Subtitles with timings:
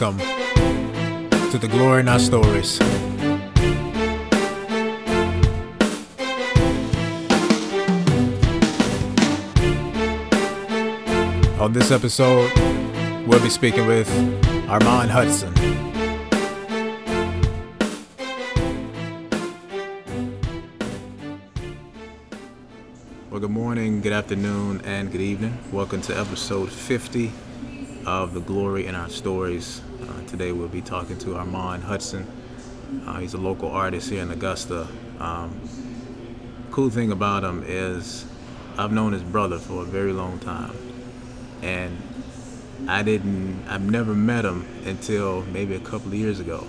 [0.00, 0.18] welcome
[1.50, 2.80] to the Glory in Our Stories.
[11.60, 12.50] On this episode,
[13.24, 14.10] we'll be speaking with
[14.68, 15.54] Armand Hudson.
[23.30, 25.56] Well, good morning, good afternoon, and good evening.
[25.70, 27.30] Welcome to episode 50
[28.06, 29.80] of the Glory in Our Stories.
[30.02, 32.26] Uh, today we'll be talking to Armand Hudson.
[33.06, 34.86] Uh, he's a local artist here in Augusta.
[35.18, 35.58] Um,
[36.70, 38.26] cool thing about him is
[38.76, 40.76] I've known his brother for a very long time,
[41.62, 41.96] and
[42.88, 43.64] I didn't.
[43.68, 46.66] I've never met him until maybe a couple of years ago.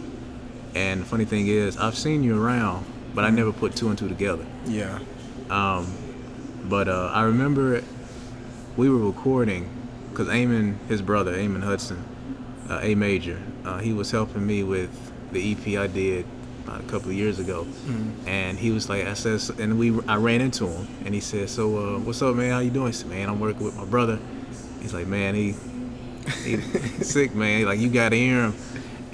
[0.73, 3.97] And the funny thing is, I've seen you around, but I never put two and
[3.97, 4.45] two together.
[4.65, 4.99] Yeah.
[5.49, 5.93] Um,
[6.65, 7.83] but uh, I remember
[8.77, 9.69] we were recording
[10.15, 12.01] because Eamon, his brother, Eamon Hudson,
[12.69, 14.89] uh, A Major, uh, he was helping me with
[15.33, 16.25] the EP I did
[16.63, 17.67] about a couple of years ago,
[18.25, 21.49] and he was like, I says, and we, I ran into him, and he said,
[21.49, 22.51] so uh, what's up, man?
[22.51, 22.87] How you doing?
[22.87, 24.17] I said, man, I'm working with my brother.
[24.81, 25.53] He's like, man, he,
[26.45, 27.65] he he's sick, man.
[27.65, 28.55] Like you got to hear him.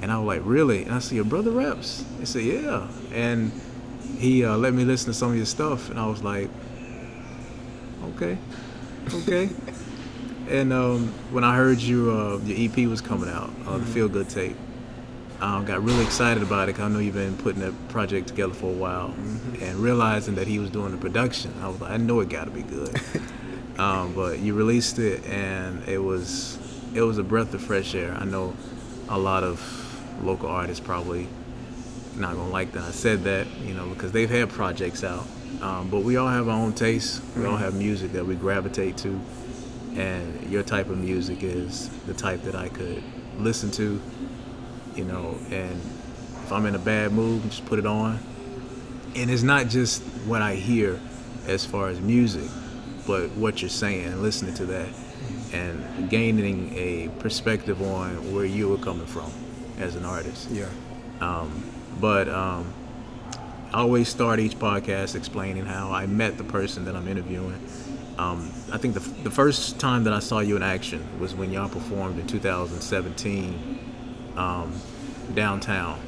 [0.00, 0.84] And I was like, really?
[0.84, 2.04] And I said, your brother raps?
[2.20, 2.88] He said, yeah.
[3.12, 3.50] And
[4.18, 6.48] he uh, let me listen to some of your stuff, and I was like,
[8.14, 8.38] okay,
[9.12, 9.50] okay.
[10.48, 14.08] and um, when I heard you, uh, your EP was coming out, uh, the Feel
[14.08, 14.56] Good tape,
[15.40, 16.76] I got really excited about it.
[16.76, 19.12] 'cause I know you've been putting that project together for a while,
[19.60, 22.44] and realizing that he was doing the production, I was like, I know it got
[22.44, 23.00] to be good.
[23.78, 26.58] um, but you released it, and it was
[26.94, 28.14] it was a breath of fresh air.
[28.20, 28.54] I know
[29.08, 29.58] a lot of
[30.22, 31.26] local artists probably
[32.18, 35.24] not gonna like that I said that, you know, because they've had projects out.
[35.62, 37.20] Um, but we all have our own tastes.
[37.36, 39.18] We all have music that we gravitate to,
[39.96, 43.02] and your type of music is the type that I could
[43.38, 44.00] listen to,
[44.94, 45.36] you know.
[45.50, 45.80] And
[46.44, 48.18] if I'm in a bad mood, just put it on.
[49.14, 51.00] And it's not just what I hear
[51.46, 52.48] as far as music,
[53.06, 54.88] but what you're saying and listening to that,
[55.52, 59.30] and gaining a perspective on where you were coming from
[59.78, 60.50] as an artist.
[60.50, 60.68] Yeah.
[61.20, 61.62] Um,
[62.00, 62.72] but um,
[63.72, 67.58] I always start each podcast explaining how I met the person that I'm interviewing.
[68.18, 71.50] Um, I think the, the first time that I saw you in action was when
[71.50, 73.78] y'all performed in 2017
[74.36, 74.72] um,
[75.34, 75.98] downtown.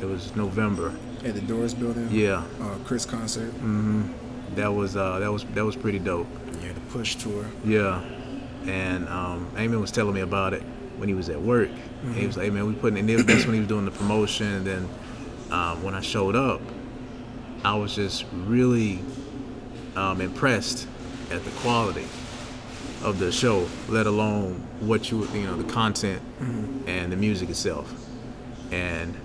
[0.00, 0.94] It was November.
[1.24, 2.08] At the Doors building.
[2.10, 3.52] Yeah, Uh, Chris concert.
[4.54, 6.26] that was uh, that was that was pretty dope.
[6.62, 7.44] Yeah, the Push tour.
[7.64, 8.02] Yeah,
[8.66, 10.62] and um, Eamon was telling me about it
[10.96, 11.68] when he was at work.
[12.02, 13.84] And he was like, "Hey man, we putting," and then that's when he was doing
[13.84, 14.46] the promotion.
[14.46, 14.88] And then
[15.50, 16.62] um, when I showed up,
[17.64, 19.00] I was just really
[19.96, 20.86] um, impressed
[21.30, 22.06] at the quality
[23.02, 26.20] of the show, let alone what you you know the content
[26.86, 27.92] and the music itself.
[28.70, 29.16] And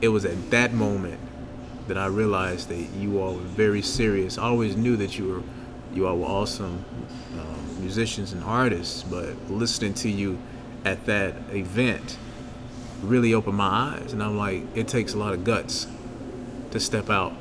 [0.00, 1.20] it was at that moment
[1.88, 4.38] that I realized that you all were very serious.
[4.38, 5.42] I always knew that you were
[5.94, 6.84] you all were awesome
[7.38, 10.38] um, musicians and artists, but listening to you
[10.84, 12.18] at that event
[13.02, 15.86] really opened my eyes, and I'm like, it takes a lot of guts
[16.70, 17.32] to step out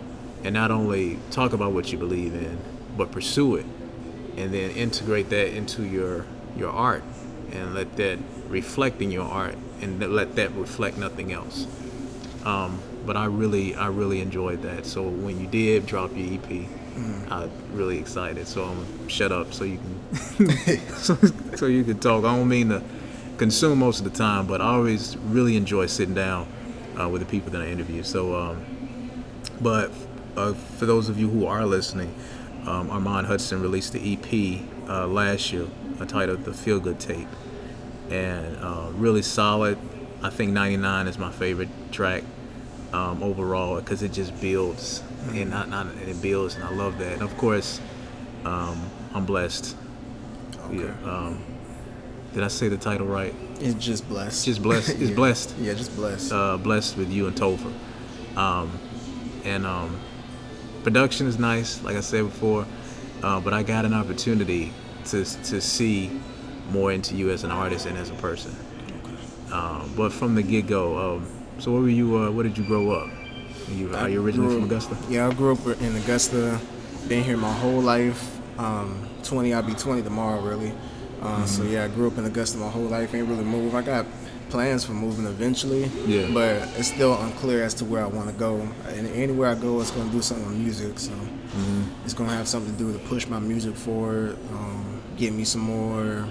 [0.44, 2.58] and not only talk about what you believe in,
[2.98, 3.66] but pursue it,
[4.38, 7.04] and then integrate that into your your art,
[7.52, 11.68] and let that reflect in your art, and let that reflect nothing else.
[12.46, 14.86] Um, but I really, I really enjoyed that.
[14.86, 16.68] So when you did drop your EP,
[17.30, 18.48] I'm really excited.
[18.48, 20.50] So I'm gonna shut up so you can,
[20.96, 21.16] so,
[21.56, 22.24] so you can talk.
[22.24, 22.84] I don't mean to
[23.38, 26.48] consume most of the time, but I always really enjoy sitting down
[27.00, 28.04] uh, with the people that I interview.
[28.04, 29.24] So, um,
[29.60, 29.92] but
[30.38, 32.14] uh, for those of you who are listening,
[32.68, 35.68] um, Armand Hudson released the EP uh, last year,
[36.08, 37.28] titled "The Feel Good Tape,"
[38.10, 39.78] and uh, really solid.
[40.22, 42.24] I think 99 is my favorite track
[42.94, 46.98] um, overall because it just builds and not, not and it builds, and I love
[47.00, 47.14] that.
[47.14, 47.82] And of course,
[48.46, 48.82] um,
[49.14, 49.76] I'm blessed.
[50.68, 50.78] Okay.
[50.86, 51.44] Yeah, um,
[52.34, 53.34] did I say the title right?
[53.60, 54.46] It's just blessed.
[54.46, 54.90] Just blessed.
[54.92, 55.16] It's Yeah.
[55.16, 55.56] blessed.
[55.60, 56.32] Yeah, just blessed.
[56.32, 57.72] Uh, blessed with you and Topher.
[58.38, 58.72] Um,
[59.44, 60.00] and um,
[60.84, 62.66] production is nice, like I said before.
[63.22, 64.74] Uh, but I got an opportunity
[65.06, 66.12] to to see
[66.72, 68.56] more into you as an artist and as a person.
[69.52, 71.28] Um, but from the get go, um,
[71.60, 72.18] so where were you?
[72.18, 73.10] Uh, where did you grow up?
[73.70, 74.98] You, are you originally grew from Augusta?
[75.10, 76.60] Yeah, I grew up in Augusta.
[77.08, 78.40] Been here my whole life.
[78.60, 80.74] Um, 20, I'll be 20 tomorrow, really.
[81.22, 81.74] Uh, So Mm-hmm.
[81.74, 83.14] yeah, I grew up in Augusta my whole life.
[83.16, 83.74] Ain't really moved.
[83.76, 84.06] I got
[84.54, 85.86] plans for moving eventually.
[86.06, 86.30] Yeah.
[86.32, 88.62] But it's still unclear as to where I want to go.
[88.96, 91.00] And anywhere I go, it's gonna do something with music.
[91.00, 91.84] So Mm-hmm.
[92.06, 94.38] it's gonna have something to do to push my music forward.
[94.52, 96.28] Um, get me some more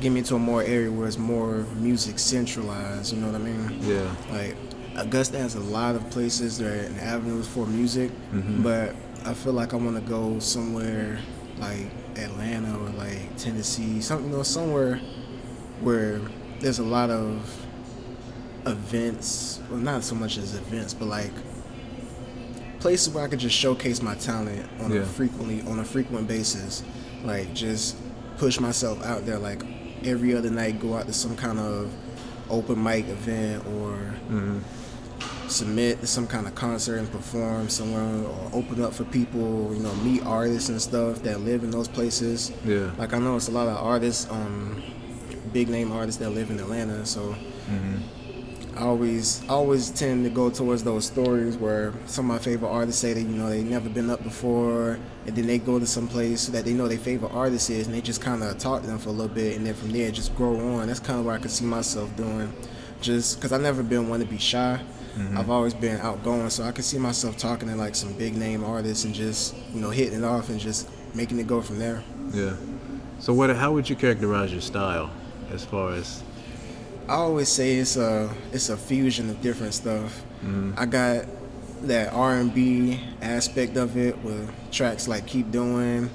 [0.00, 3.12] get me into a more area where it's more music centralized.
[3.12, 3.78] You know what I mean?
[3.82, 4.08] Yeah.
[4.32, 4.56] Like
[4.96, 8.62] Augusta has a lot of places that and avenues for music, Mhm.
[8.64, 8.94] but
[9.24, 11.18] I feel like I want to go somewhere
[11.60, 11.86] like
[12.16, 15.00] Atlanta or like Tennessee, something you know, somewhere
[15.80, 16.20] where
[16.62, 17.42] there's a lot of
[18.66, 19.60] events.
[19.70, 21.30] Well, not so much as events, but like
[22.80, 25.00] places where I could just showcase my talent on Yeah.
[25.00, 26.82] a frequently on a frequent basis.
[27.24, 27.96] Like just
[28.38, 29.38] push myself out there.
[29.38, 29.62] Like
[30.04, 31.92] every other night, go out to some kind of
[32.50, 33.94] open mic event or
[34.28, 34.58] hmm
[35.48, 39.80] submit to some kind of concert and perform somewhere or open up for people, you
[39.82, 42.50] know, meet artists and stuff that live in those places.
[42.64, 42.90] Yeah.
[42.96, 44.82] Like I know it's a lot of artists, um,
[45.52, 47.32] big name artists that live in Atlanta, so
[47.68, 47.96] hmm
[48.74, 53.02] I always always tend to go towards those stories where some of my favorite artists
[53.02, 56.08] say that, you know, they never been up before and then they go to some
[56.08, 58.98] place that they know their favorite artist is and they just kinda talk to them
[58.98, 60.86] for a little bit and then from there just grow on.
[60.86, 62.50] That's kinda where I could see myself doing.
[63.02, 64.80] Just because I've never been one to be shy.
[65.36, 68.64] I've always been outgoing, so I could see myself talking to like some big name
[68.64, 72.02] artists and just you know hitting it off and just making it go from there.
[72.32, 72.54] Yeah.
[73.18, 73.54] So what?
[73.54, 75.10] How would you characterize your style,
[75.52, 76.22] as far as?
[77.08, 80.22] I always say it's a it's a fusion of different stuff.
[80.44, 80.74] Mhm.
[80.78, 81.26] I got
[81.82, 86.08] that R and B aspect of it with tracks like "Keep Doing,"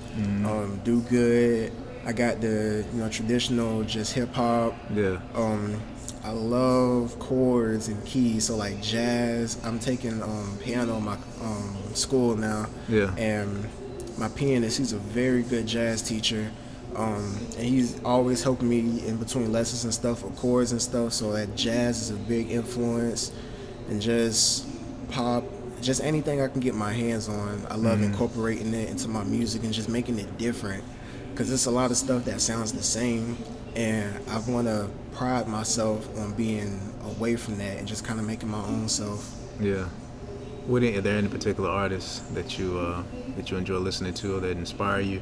[0.46, 1.72] um, "Do Good."
[2.06, 4.74] I got the you know traditional just hip hop.
[4.96, 5.18] Yeah.
[5.36, 5.82] Um,
[6.24, 9.58] I love chords and keys, so like jazz.
[9.64, 13.14] I'm taking um, piano in my um, school now, Yeah.
[13.16, 13.68] and
[14.18, 16.50] my pianist, he's a very good jazz teacher.
[16.98, 21.14] Um, and he's always helping me in between lessons and stuff with chords and stuff.
[21.14, 23.32] So that jazz is a big influence,
[23.88, 24.68] and just
[25.12, 25.44] pop,
[25.80, 27.68] just anything I can get my hands on.
[27.70, 30.84] I love incorporating it into my music and just making it different,
[31.32, 33.38] because it's a lot of stuff that sounds the same,
[33.76, 38.26] and I want to pride myself on being away from that and just kind of
[38.26, 39.34] making my own self.
[39.60, 39.86] Yeah.
[40.66, 43.04] What are there any particular artists that you uh,
[43.36, 45.22] that you enjoy listening to or that inspire you?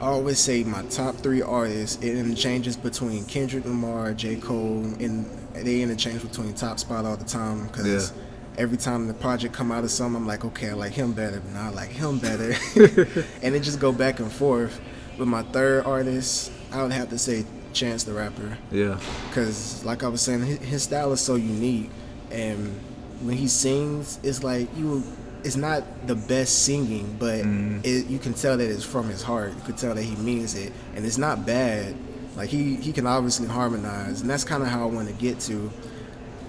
[0.00, 2.02] I always say my top three artists.
[2.02, 4.36] It interchanges between Kendrick Lamar, J.
[4.36, 8.22] Cole, and they interchange between top spot all the time because Yeah.
[8.58, 11.40] every time the project come out of something, I'm like, okay, I like him better,
[11.40, 12.54] but now I like him better,
[13.42, 14.78] and it just go back and forth.
[15.18, 18.98] But my third artist, I would have to say Chance the Rapper Yeah.
[19.28, 21.90] because like I was saying, his, his style is so unique,
[22.30, 22.78] and
[23.22, 25.02] when he sings, it's like you.
[25.46, 27.80] It's not the best singing, but Mhm.
[27.84, 29.50] it, you can tell that it's from his heart.
[29.56, 31.94] You can tell that he means it, and it's not bad.
[32.36, 35.40] Like he he can obviously harmonize, and that's kind of how I want to get
[35.48, 35.70] to.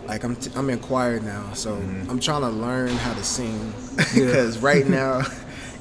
[0.08, 1.76] Like I'm t- I'm in choir now, so
[2.10, 5.22] I'm trying to learn how to sing because right now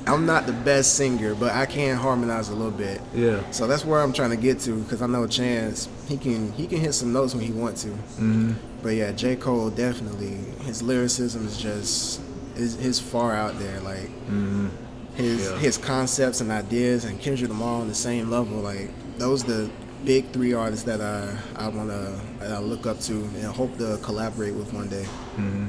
[0.07, 3.01] I'm not the best singer, but I can harmonize a little bit.
[3.15, 3.41] Yeah.
[3.51, 6.67] So that's where I'm trying to get to because I know Chance he can he
[6.67, 7.89] can hit some notes when he wants to.
[8.19, 8.53] hmm
[8.83, 10.37] But yeah, J Cole definitely
[10.67, 12.21] his lyricism is just
[12.57, 13.81] is his far out there.
[13.81, 14.69] Like hmm
[15.15, 15.59] his Yeah.
[15.59, 18.59] his concepts and ideas and Kendrick Lamar on the same level.
[18.59, 19.71] Like those the
[20.05, 24.55] big three artists that I I wanna I look up to and hope to collaborate
[24.55, 25.05] with one day.
[25.37, 25.69] hmm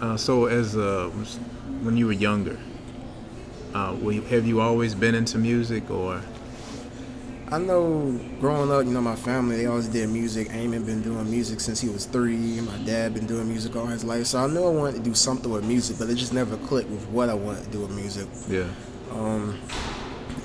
[0.00, 1.08] Uh, so as uh,
[1.82, 2.58] when you were younger,
[3.74, 6.20] uh, you, have you always been into music or?
[7.48, 10.48] I know growing up, you know, my family, they always did music.
[10.48, 12.60] Eamon been doing music since he was three.
[12.60, 14.26] My dad been doing music all his life.
[14.26, 16.90] So I knew I wanted to do something with music, but it just never clicked
[16.90, 18.26] with what I wanted to do with music.
[18.48, 18.66] Yeah.
[19.12, 19.60] Um,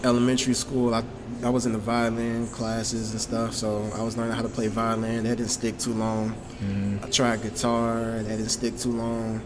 [0.04, 1.04] elementary school, I,
[1.44, 4.68] I was in the violin classes and stuff, so I was learning how to play
[4.68, 5.24] violin.
[5.24, 6.30] That didn't stick too long.
[6.30, 9.42] hmm I tried guitar, that didn't stick too long.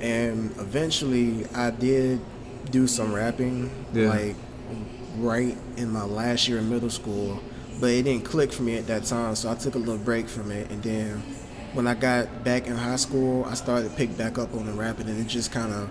[0.00, 2.20] And eventually I did
[2.70, 4.08] do some rapping, Yeah.
[4.08, 4.36] like
[5.18, 7.40] right in my last year in middle school,
[7.80, 10.28] but it didn't click for me at that time, so I took a little break
[10.28, 10.70] from it.
[10.70, 11.22] And then
[11.74, 14.72] when I got back in high school, I started to pick back up on the
[14.72, 15.88] rapping, and it just kind of,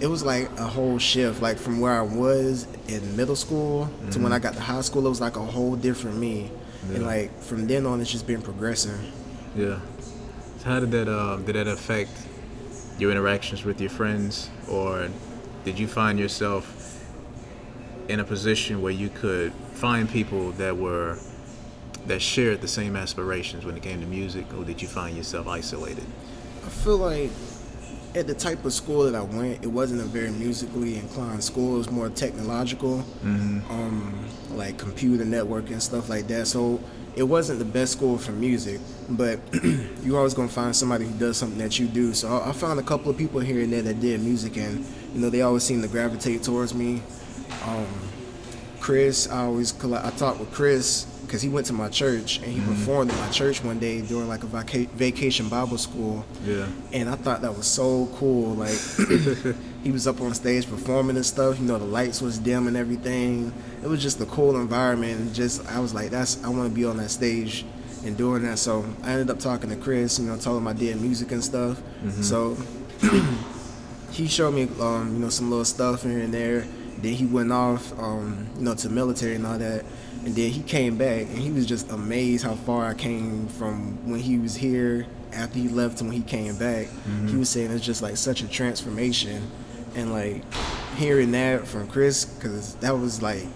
[0.00, 4.20] it was like a whole shift, like from where I was in middle school to
[4.20, 6.50] when I got to high school, it was like a whole different me.
[6.88, 9.12] And like from then on, it's just been progressing.
[9.56, 9.80] Yeah.
[10.58, 12.12] So how did that uh, did that affect
[12.98, 15.08] your interactions with your friends, or
[15.64, 16.64] did you find yourself
[18.08, 21.18] in a position where you could find people that were
[22.06, 25.48] that shared the same aspirations when it came to music, or did you find yourself
[25.48, 26.04] isolated?
[26.64, 27.30] I feel like
[28.14, 31.74] at the type of school that I went, it wasn't a very musically inclined school.
[31.74, 36.46] It was more technological, hmm um, like computer network and stuff like that.
[36.46, 36.80] So
[37.14, 39.40] it wasn't the best school for music, but
[40.02, 42.14] you're always gonna find somebody who does something that you do.
[42.14, 44.84] So I I found a couple of people here and there that did music, and
[45.12, 47.02] you know they always seem to gravitate towards me.
[47.66, 47.86] Um,
[48.80, 52.60] Chris, I always I talked with Chris because he went to my church and he
[52.60, 52.68] Mm-hmm.
[52.74, 56.24] performed at my church one day during like a vaca- vacation Bible school.
[56.44, 56.66] Yeah.
[56.92, 58.54] And I thought that was so cool.
[58.54, 58.78] Like
[59.82, 61.58] he was up on stage performing and stuff.
[61.58, 63.52] You know, the lights was dim and everything.
[63.82, 65.18] It was just a cool environment.
[65.20, 67.64] And just I was like, that's I want to be on that stage
[68.04, 68.58] and doing that.
[68.58, 70.20] So I ended up talking to Chris.
[70.20, 71.82] You know, told him I did music and stuff.
[72.22, 72.56] So
[74.12, 76.66] he showed me, um, you know, some little stuff here and there.
[76.98, 79.84] Then he went off, um, you know, to military and all that.
[80.24, 84.08] And then he came back, and he was just amazed how far I came from
[84.10, 86.88] when he was here after he left to when he came back.
[87.28, 89.48] He was saying it's just like such a transformation,
[89.94, 90.42] and like
[90.96, 93.46] hearing that from Chris, because that was like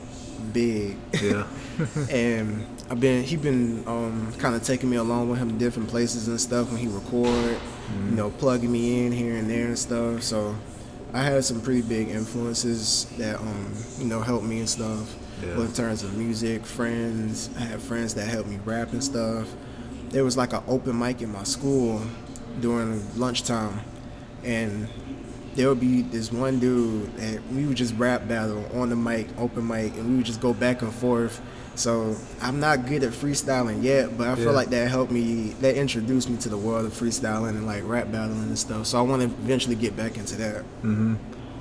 [0.53, 0.97] big.
[1.21, 1.47] Yeah.
[2.11, 5.89] and I've been he been um, kind of taking me along with him to different
[5.89, 7.59] places and stuff when he record,
[8.07, 10.23] you know, plugging me in here and there and stuff.
[10.23, 10.55] So
[11.13, 15.15] I had some pretty big influences that um, you know helped me and stuff.
[15.43, 15.55] Yeah.
[15.57, 19.49] But in terms of music, friends, I had friends that helped me rap and stuff.
[20.11, 22.03] There was like an open mic in my school
[22.61, 23.81] during lunchtime,
[24.45, 24.89] and
[25.55, 29.27] there would be this one dude that we would just rap battle on the mic,
[29.39, 31.41] open mic, and we would just go back and forth.
[31.81, 34.51] So I'm not good at freestyling yet, but I feel Yeah.
[34.51, 35.55] like that helped me.
[35.63, 38.87] That introduced me to the world of freestyling and like rap battling and stuff.
[38.87, 40.65] So I want to eventually get back into that.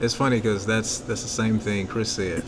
[0.01, 2.43] It's funny because that's that's the same thing Chris said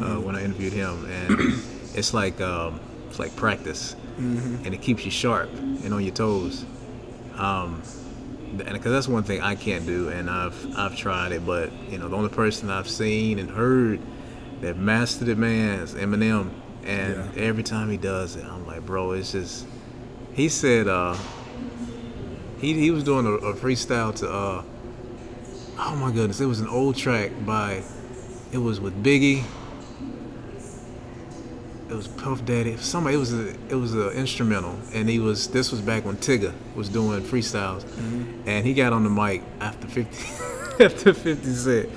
[0.00, 1.60] uh, when I interviewed him, and
[1.94, 5.50] it's like um, it's like practice, and it keeps you sharp
[5.84, 6.64] and on your toes.
[7.36, 7.82] Um,
[8.50, 11.98] and because that's one thing I can't do, and I've I've tried it, but you
[11.98, 14.00] know the only person I've seen and heard
[14.60, 16.50] that mastered it, man, is Eminem,
[16.88, 17.42] and Yeah.
[17.42, 19.66] every time he does it, I'm like, bro, it's just.
[20.32, 21.16] He said uh,
[22.60, 24.28] he he was doing a, a freestyle to.
[24.30, 24.62] Uh,
[25.80, 26.40] Oh my goodness!
[26.40, 27.84] It was an old track by.
[28.50, 29.44] It was with Biggie.
[31.88, 32.76] It was Puff Daddy.
[32.78, 33.14] Somebody.
[33.14, 33.48] It was a.
[33.70, 35.46] It was an instrumental, and he was.
[35.48, 37.84] This was back when Tigger was doing freestyles,
[38.46, 40.18] and he got on the mic after fifty.
[40.84, 41.88] after Fifty Cent,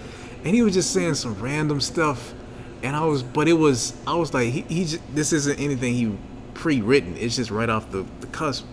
[0.46, 2.34] and he was just saying some random stuff,
[2.84, 3.24] and I was.
[3.24, 3.94] But it was.
[4.06, 4.62] I was like, he.
[4.62, 6.18] he just, this isn't anything he
[6.54, 7.18] pre-written.
[7.18, 8.66] It's just right off the the cusp.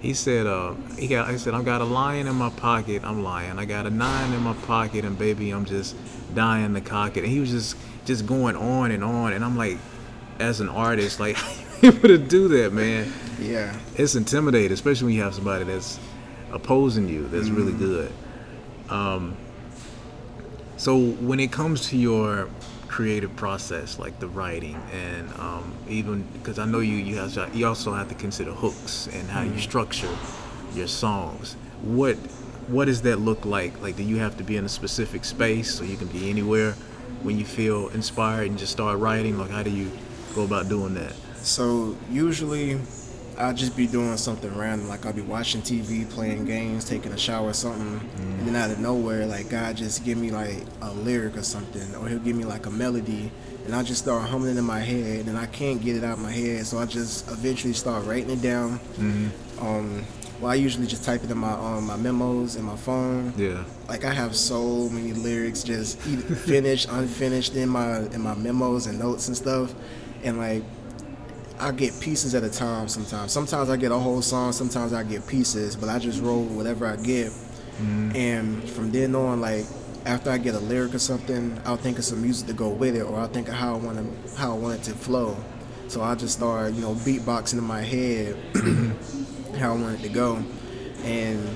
[0.00, 3.22] He said, uh, he got, I said, I got a lion in my pocket, I'm
[3.22, 3.58] lying.
[3.58, 5.94] I got a nine in my pocket, and baby, I'm just
[6.34, 7.24] dying to cock it.
[7.24, 7.76] And he was just,
[8.06, 9.34] just going on and on.
[9.34, 9.76] And I'm like,
[10.38, 11.36] as an artist, like,
[11.82, 13.12] you able to do that, man?
[13.38, 13.78] Yeah.
[13.94, 16.00] It's intimidating, especially when you have somebody that's
[16.50, 18.10] opposing you, that's really good.
[18.88, 19.36] Um,
[20.78, 22.48] so when it comes to your
[22.90, 27.48] creative process, like the writing, and um, even because I know you, you have to,
[27.54, 30.10] you also have to consider hooks and how you structure
[30.74, 31.56] your songs.
[31.82, 32.16] What
[32.66, 33.80] what does that look like?
[33.80, 36.72] Like, do you have to be in a specific space, so you can be anywhere
[37.22, 39.38] when you feel inspired and just start writing?
[39.38, 39.90] Like, how do you
[40.34, 41.14] go about doing that?
[41.36, 42.80] So usually
[43.40, 47.18] I'll just be doing something random, like I'll be watching TV, playing games, taking a
[47.18, 50.92] shower or something, and then out of nowhere, like God just give me like a
[50.92, 53.30] lyric or something, or He'll give me like a melody,
[53.64, 56.14] and I just start humming it in my head, and I can't get it out
[56.14, 58.78] of my head, so I just eventually start writing it down.
[59.60, 60.04] Um,
[60.40, 63.32] well, I usually just type it in my um, my memos in my phone.
[63.36, 63.64] Yeah.
[63.88, 65.98] Like I have so many lyrics just
[66.46, 69.74] finished, unfinished in my in my memos and notes and stuff,
[70.22, 70.62] and like
[71.60, 73.32] I get pieces at a time sometimes.
[73.32, 76.86] Sometimes I get a whole song, sometimes I get pieces, but I just roll whatever
[76.86, 77.28] I get.
[77.28, 78.16] Mm-hmm.
[78.16, 79.66] And from then on, like
[80.06, 82.96] after I get a lyric or something, I'll think of some music to go with
[82.96, 85.36] it, or I'll think of how I want to how I want it to flow.
[85.88, 89.54] So I just start, you know, beatboxing in my head mm-hmm.
[89.58, 90.42] how I want it to go,
[91.04, 91.48] and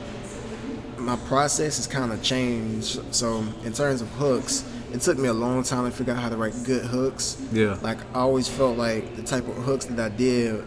[0.98, 3.00] my process has kind of changed.
[3.14, 6.28] So in terms of hooks, it took me a long time to figure out how
[6.28, 7.36] to write good hooks.
[7.52, 7.76] Yeah.
[7.82, 10.64] Like I always felt like the type of hooks that I did,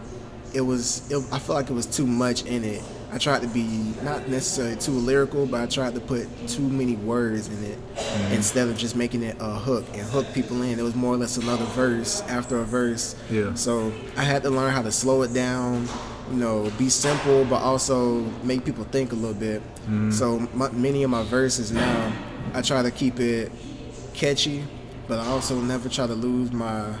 [0.52, 2.82] it was it, I felt like it was too much in it.
[3.10, 6.96] I tried to be not necessarily too lyrical, but I tried to put too many
[6.96, 8.34] words in it mm-hmm.
[8.34, 10.78] instead of just making it a hook and hook people in.
[10.78, 13.16] It was more or less another verse after a verse.
[13.30, 13.54] Yeah.
[13.54, 15.88] So I had to learn how to slow it down,
[16.30, 19.62] you know, be simple, but also make people think a little bit.
[19.62, 20.10] Mm-hmm.
[20.10, 22.12] So my, many of my verses now,
[22.52, 23.50] I try to keep it
[24.18, 24.64] catchy,
[25.06, 26.92] but I also never try to lose my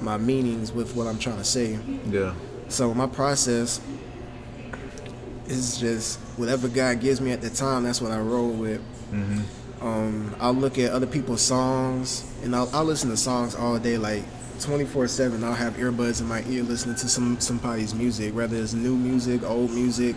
[0.00, 1.78] my meanings with what I'm trying to say.
[2.10, 2.34] Yeah.
[2.68, 3.80] So my process
[5.46, 7.84] is just whatever God gives me at the time.
[7.84, 8.80] That's what I roll with.
[9.80, 13.98] Um, I'll look at other people's songs, and I'll, I'll listen to songs all day,
[13.98, 14.24] like
[14.58, 15.44] 24/7.
[15.44, 19.42] I'll have earbuds in my ear listening to some somebody's music, whether it's new music,
[19.44, 20.16] old music.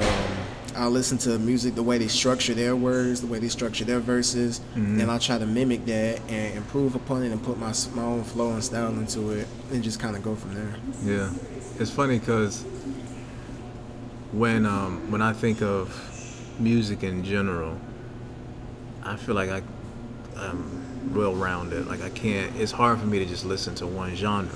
[0.00, 0.35] Um,
[0.76, 3.98] I listen to music the way they structure their words, the way they structure their
[4.00, 5.00] verses, Mhm.
[5.00, 8.24] and I try to mimic that and improve upon it and put my my own
[8.24, 10.74] flow and style into it, and just kind of go from there.
[11.04, 11.30] Yeah,
[11.80, 12.62] it's funny because
[14.32, 15.88] when um, when I think of
[16.60, 17.78] music in general,
[19.02, 19.62] I feel like I,
[20.36, 21.86] I'm well rounded.
[21.86, 22.54] Like I can't.
[22.56, 24.54] It's hard for me to just listen to one genre.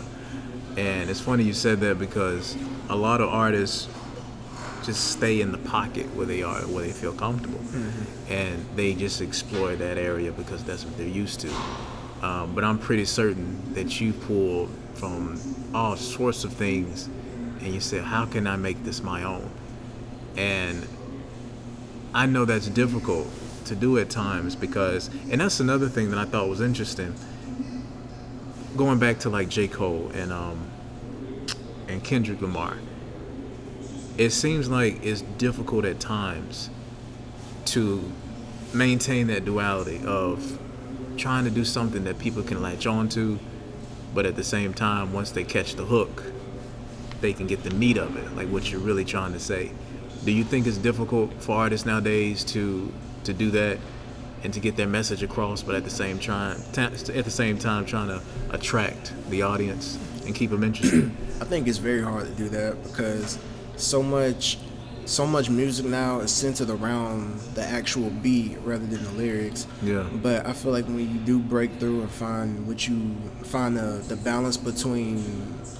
[0.76, 2.56] And it's funny you said that because
[2.88, 3.88] a lot of artists
[4.84, 7.60] just stay in the pocket where they are, where they feel comfortable,
[8.28, 11.50] and they just explore that area because that's what they're used to.
[12.22, 15.40] Um, but I'm pretty certain that you pull from
[15.74, 17.08] all sorts of things,
[17.60, 19.50] and you say, "How can I make this my own?"
[20.36, 20.86] And
[22.14, 23.28] I know that's difficult
[23.66, 27.14] to do at times because, and that's another thing that I thought was interesting.
[28.76, 29.68] Going back to like J.
[29.68, 30.58] Cole and um,
[31.88, 32.76] and Kendrick Lamar,
[34.20, 36.68] it seems like it's difficult at times
[37.64, 38.04] to
[38.74, 40.58] maintain that duality of
[41.16, 43.38] trying to do something that people can latch on to,
[44.14, 46.22] but at the same time, once they catch the hook,
[47.22, 49.72] they can get the meat of it, like what you're really trying to say.
[50.22, 52.92] Do you think it's difficult for artists nowadays to
[53.24, 53.78] to do that
[54.44, 57.86] and to get their message across, but at the same time, at the same time,
[57.86, 61.10] trying to attract the audience and keep them interested?
[61.40, 63.38] I think it's very hard to do that because
[63.80, 64.58] so much
[65.06, 69.66] so much music now is centered around the actual beat rather than the lyrics.
[69.82, 70.08] Yeah.
[70.22, 74.04] But I feel like when you do break through and find what you find the,
[74.06, 75.24] the balance between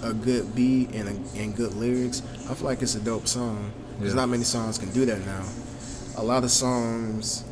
[0.03, 3.71] a good beat and a, and good lyrics, I feel like it's a dope song.
[3.99, 4.21] Because Yeah.
[4.23, 5.45] not many songs can do that now.
[6.17, 7.45] A lot of songs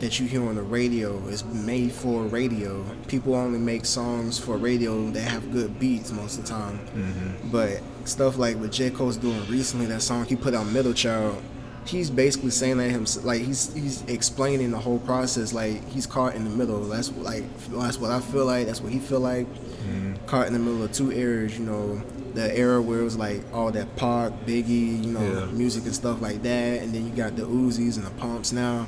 [0.00, 2.84] that you hear on the radio is made for radio.
[3.06, 6.78] People only make songs for radio that have good beats most of the time.
[6.96, 7.50] Mm-hmm.
[7.52, 8.90] But stuff like what J.
[8.90, 11.42] Cole's doing recently, that song he put out, Middle Child,
[11.86, 15.52] he's basically saying that him like he's he's explaining the whole process.
[15.52, 16.82] Like he's caught in the middle.
[16.84, 18.66] That's what, like that's what I feel like.
[18.66, 19.46] That's what he feel like.
[19.46, 20.26] Mm-hmm.
[20.26, 21.58] Caught in the middle of two eras.
[21.58, 22.02] You know,
[22.34, 25.46] the era where it was like all that Pac, Biggie, you know, Yeah.
[25.46, 28.86] music and stuff like that, and then you got the Uzis and the Pumps now.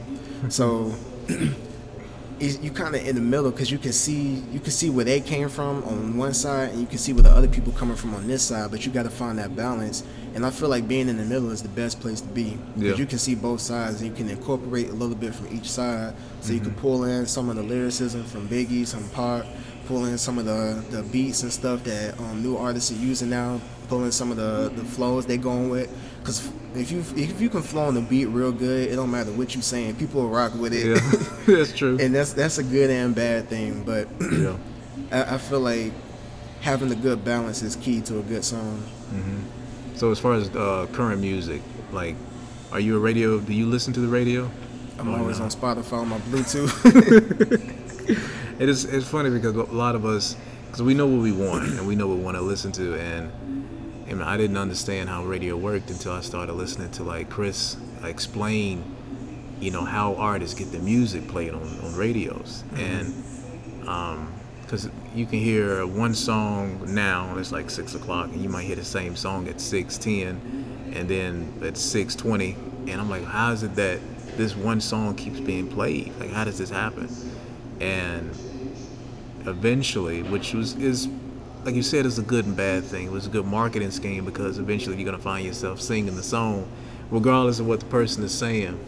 [0.49, 0.95] So.
[2.43, 5.05] is you kind of in the middle because you can see you can see where
[5.05, 7.97] they came from on one side and you can see where the other people coming
[7.97, 10.03] from on this side but you got to find that balance.
[10.35, 12.83] And i feel like being in the middle is the best place to be because
[12.93, 12.97] Yeah.
[12.97, 16.15] you can see both sides and you can incorporate a little bit from each side.
[16.41, 19.45] So you can pull in some of the lyricism from biggie some Pac,
[19.87, 23.31] pull in some of the, the beats and stuff that um, new artists are using
[23.31, 25.91] now pull in some of the, the flows they going with
[26.23, 29.31] because if you if you can flow on the beat real good it don't matter
[29.33, 31.99] what you saying people will rock with it Yeah, that's true.
[32.01, 33.83] and that's that's a good and bad thing.
[33.85, 34.57] But yeah.
[35.11, 35.93] I, I feel like
[36.61, 38.83] having a good balance is key to a good song.
[39.97, 41.61] So as far as uh, current music,
[41.93, 42.17] like,
[42.73, 43.39] are you a radio?
[43.41, 44.51] Do you listen to the radio?
[44.99, 45.45] I'm Oh, always no.
[45.45, 46.73] on Spotify on my Bluetooth.
[48.59, 48.85] It is.
[48.85, 51.95] It's funny because a lot of us, because we know what we want and we
[51.97, 53.31] know what we want to listen to, and
[54.21, 58.85] I, I didn't understand how radio worked until I started listening to like Chris explain,
[59.61, 63.15] you know, how artists get the music played on on radios, and
[63.87, 68.49] um, because you can hear one song now and it's like six o'clock, and you
[68.49, 70.41] might hear the same song at six ten,
[70.95, 72.57] and then at six twenty,
[72.89, 74.01] and I'm like, how is it that
[74.37, 76.13] this one song keeps being played?
[76.19, 77.09] Like, how does this happen?
[77.81, 78.31] And
[79.47, 81.09] eventually, which was is
[81.65, 83.07] like you said, it's a good and bad thing.
[83.07, 86.69] It was a good marketing scheme because eventually you're gonna find yourself singing the song,
[87.11, 88.79] regardless of what the person is saying.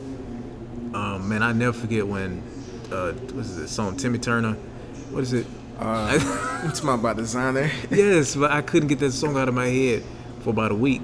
[0.95, 2.43] Um, man, I never forget when
[2.91, 4.55] uh, what is it song Timmy Turner?
[5.11, 5.47] What is it?
[5.79, 7.71] Uh, it's my about Desiigner.
[7.91, 10.03] yes, but I couldn't get that song out of my head
[10.41, 11.03] for about a week.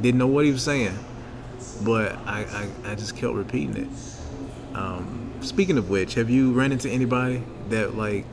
[0.00, 0.96] Didn't know what he was saying,
[1.84, 4.76] but I, I, I just kept repeating it.
[4.76, 8.24] Um, speaking of which, have you run into anybody that like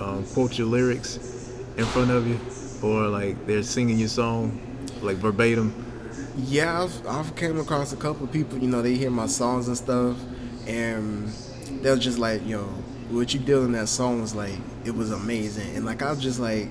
[0.00, 1.31] um, quote your lyrics
[1.76, 2.38] in front of you,
[2.82, 4.60] or like they're singing your song
[5.02, 5.74] like verbatim?
[6.36, 8.58] Yeah, I've, I've came across a couple of people.
[8.58, 10.16] You know, they hear my songs and stuff,
[10.66, 11.28] and
[11.82, 12.62] they're just like, "Yo,
[13.10, 16.20] what you did in that song was like, it was amazing." And like, I was
[16.20, 16.70] just like,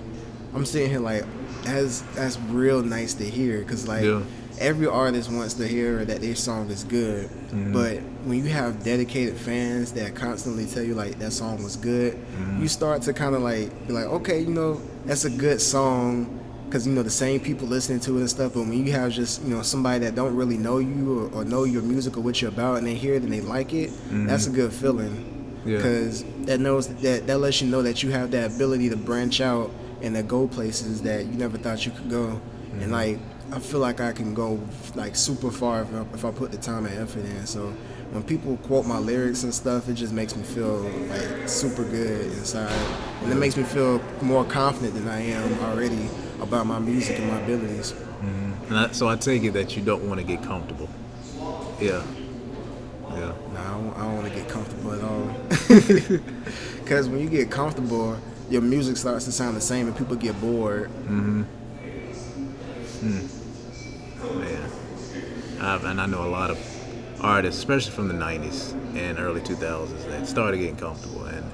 [0.54, 1.26] I'm sitting here like,
[1.64, 4.04] that's that's real nice to hear, cause like.
[4.04, 4.24] Yeah.
[4.60, 7.74] Every artist wants to hear that their song is good, mm-hmm.
[7.74, 12.14] but when you have dedicated fans that constantly tell you like that song was good,
[12.14, 12.62] mm-hmm.
[12.62, 16.40] you start to kind of like be like, okay, you know, that's a good song,
[16.66, 18.54] because you know the same people listening to it and stuff.
[18.54, 21.46] But when you have just you know somebody that don't really know you or, or
[21.46, 23.90] know your music or what you're about, and they hear it and they like it,
[23.90, 24.28] mm-hmm.
[24.28, 25.28] that's a good feeling.
[25.66, 25.78] Yeah.
[25.78, 29.42] Because that knows that that lets you know that you have that ability to branch
[29.42, 32.42] out and to go places that you never thought you could go.
[32.74, 32.92] And mm-hmm.
[32.92, 33.20] like
[33.52, 34.60] I feel like I can go
[34.96, 37.46] like super far if I, if I put the time and effort in.
[37.46, 37.74] So
[38.12, 42.26] when people quote my lyrics and stuff, it just makes me feel like super good
[42.26, 42.72] inside,
[43.24, 46.10] and it makes me feel more confident than I am already
[46.42, 47.94] about my music and my abilities.
[48.72, 50.88] And I, so I take it that you don't want to get comfortable.
[51.80, 52.04] Yeah.
[53.10, 53.34] Yeah.
[53.54, 55.36] Nah, I don't, don't want to get comfortable at all.
[56.82, 58.18] Because when you get comfortable,
[58.50, 60.90] your music starts to sound the same, and people get bored.
[60.90, 61.44] Hmm.
[63.02, 63.30] Man.
[65.62, 66.58] I've, and I know a lot of
[67.22, 71.26] artists, especially from the 90s and early 2000s, that started getting comfortable.
[71.26, 71.46] And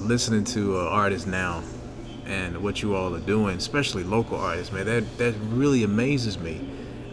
[0.00, 1.62] listening to uh, artists now
[2.26, 6.60] and what you all are doing, especially local artists, man, that, that really amazes me.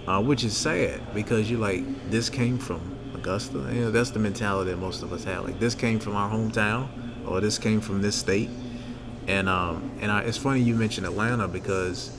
[0.08, 2.82] Uh, which is sad because you're like, this came from
[3.14, 3.60] Augusta.
[3.72, 5.46] You know, that's the mentality that most of us have.
[5.46, 6.88] Like, this came from our hometown
[7.28, 8.50] or this came from this state.
[9.28, 12.18] And um, and I, it's funny you mentioned Atlanta because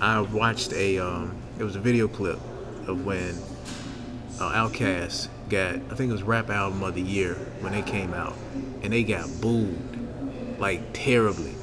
[0.00, 2.38] I watched a um, it was a video clip
[2.86, 3.34] of when
[4.40, 8.14] uh, Outkast got I think it was Rap Album of the Year when they came
[8.14, 8.34] out,
[8.82, 11.54] and they got booed like terribly,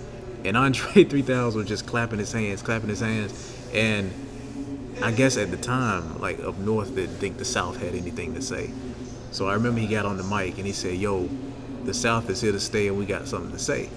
[0.46, 4.12] and Andre 3000 was just clapping his hands, clapping his hands, and
[5.02, 8.42] I guess at the time like up north didn't think the South had anything to
[8.42, 8.72] say,
[9.32, 11.30] so I remember he got on the mic and he said, "Yo,
[11.84, 13.90] the South is here to stay, and we got something to say,"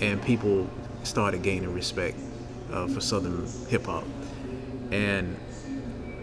[0.00, 0.68] and people
[1.02, 2.18] started gaining respect
[2.72, 4.04] uh, for Southern hip hop,
[4.90, 5.36] and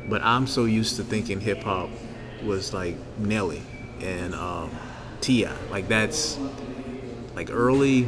[0.09, 1.89] but I'm so used to thinking hip hop
[2.43, 3.61] was like Nelly
[4.01, 4.71] and um,
[5.21, 5.47] Ti.
[5.71, 6.37] Like that's
[7.35, 8.07] like early.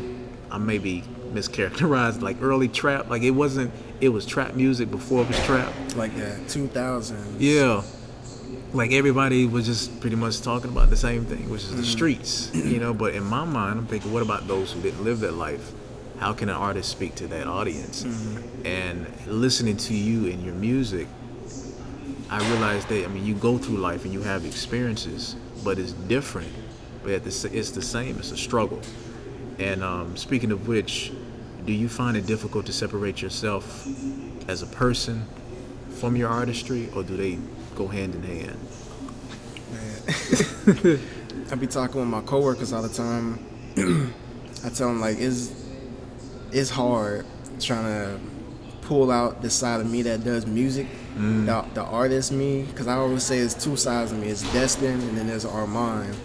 [0.52, 1.04] I maybe
[1.34, 3.10] mischaracterized like early trap.
[3.10, 3.72] Like it wasn't.
[4.02, 5.74] It was trap music before it was trap.
[5.96, 7.36] Like that 2000s.
[7.40, 7.82] Yeah.
[8.74, 12.52] Like everybody was just pretty much talking about the same thing, which is the streets,
[12.54, 12.94] you know.
[12.94, 15.72] But in my mind, I'm thinking, what about those who didn't live that life?
[16.20, 18.04] How can an artist speak to that audience?
[18.64, 21.08] And listening to you and your music,
[22.30, 25.94] I realized that I mean, you go through life and you have experiences, but it's
[25.94, 26.52] different.
[27.04, 28.18] But it's the same.
[28.18, 28.82] It's a struggle.
[29.60, 31.12] And um, speaking of which,
[31.66, 33.88] do you find it difficult to separate yourself
[34.48, 35.26] as a person
[35.96, 37.40] from your artistry, or do they
[37.76, 38.60] go hand in hand?
[39.72, 41.00] Man.
[41.52, 43.40] I be talking with my coworkers all the time.
[44.66, 45.52] I tell them like it's
[46.52, 47.26] it's hard
[47.60, 48.20] trying to
[48.86, 51.46] pull out the side of me that does music, mm.
[51.46, 54.28] the, the artist me, because I always say it's two sides of me.
[54.28, 56.16] It's Destin and then there's Armand,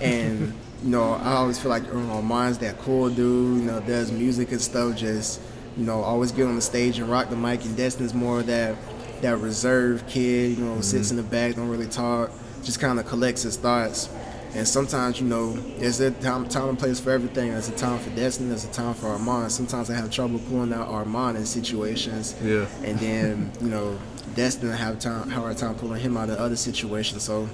[0.00, 0.52] and
[0.84, 4.60] you know I always feel like Armand's that cool dude, you know, does music and
[4.60, 5.40] stuff, just
[5.76, 8.76] you know always get on the stage and rock the mic, and Destin's more that
[9.22, 11.12] that reserved kid, you know, sits mm.
[11.12, 12.30] in the back, don't really talk,
[12.62, 14.08] just kind of collects his thoughts.
[14.54, 17.50] And sometimes, you know, there's a time, time and place for everything.
[17.50, 18.48] There's a time for Destin.
[18.48, 19.50] There's a time for Armand.
[19.50, 22.34] Sometimes I have trouble pulling out Armand in situations.
[22.42, 22.66] Yeah.
[22.84, 23.98] And then, you know,
[24.34, 27.22] Destin I have time hard time pulling him out of other situations.
[27.22, 27.48] So,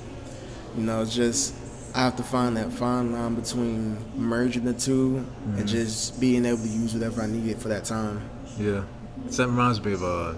[0.76, 1.54] you know, just
[1.94, 5.24] I have to find that fine line between merging the 2
[5.56, 8.20] and just being able to use whatever I need it for that time.
[8.58, 8.84] Yeah,
[9.26, 10.34] that reminds me of uh,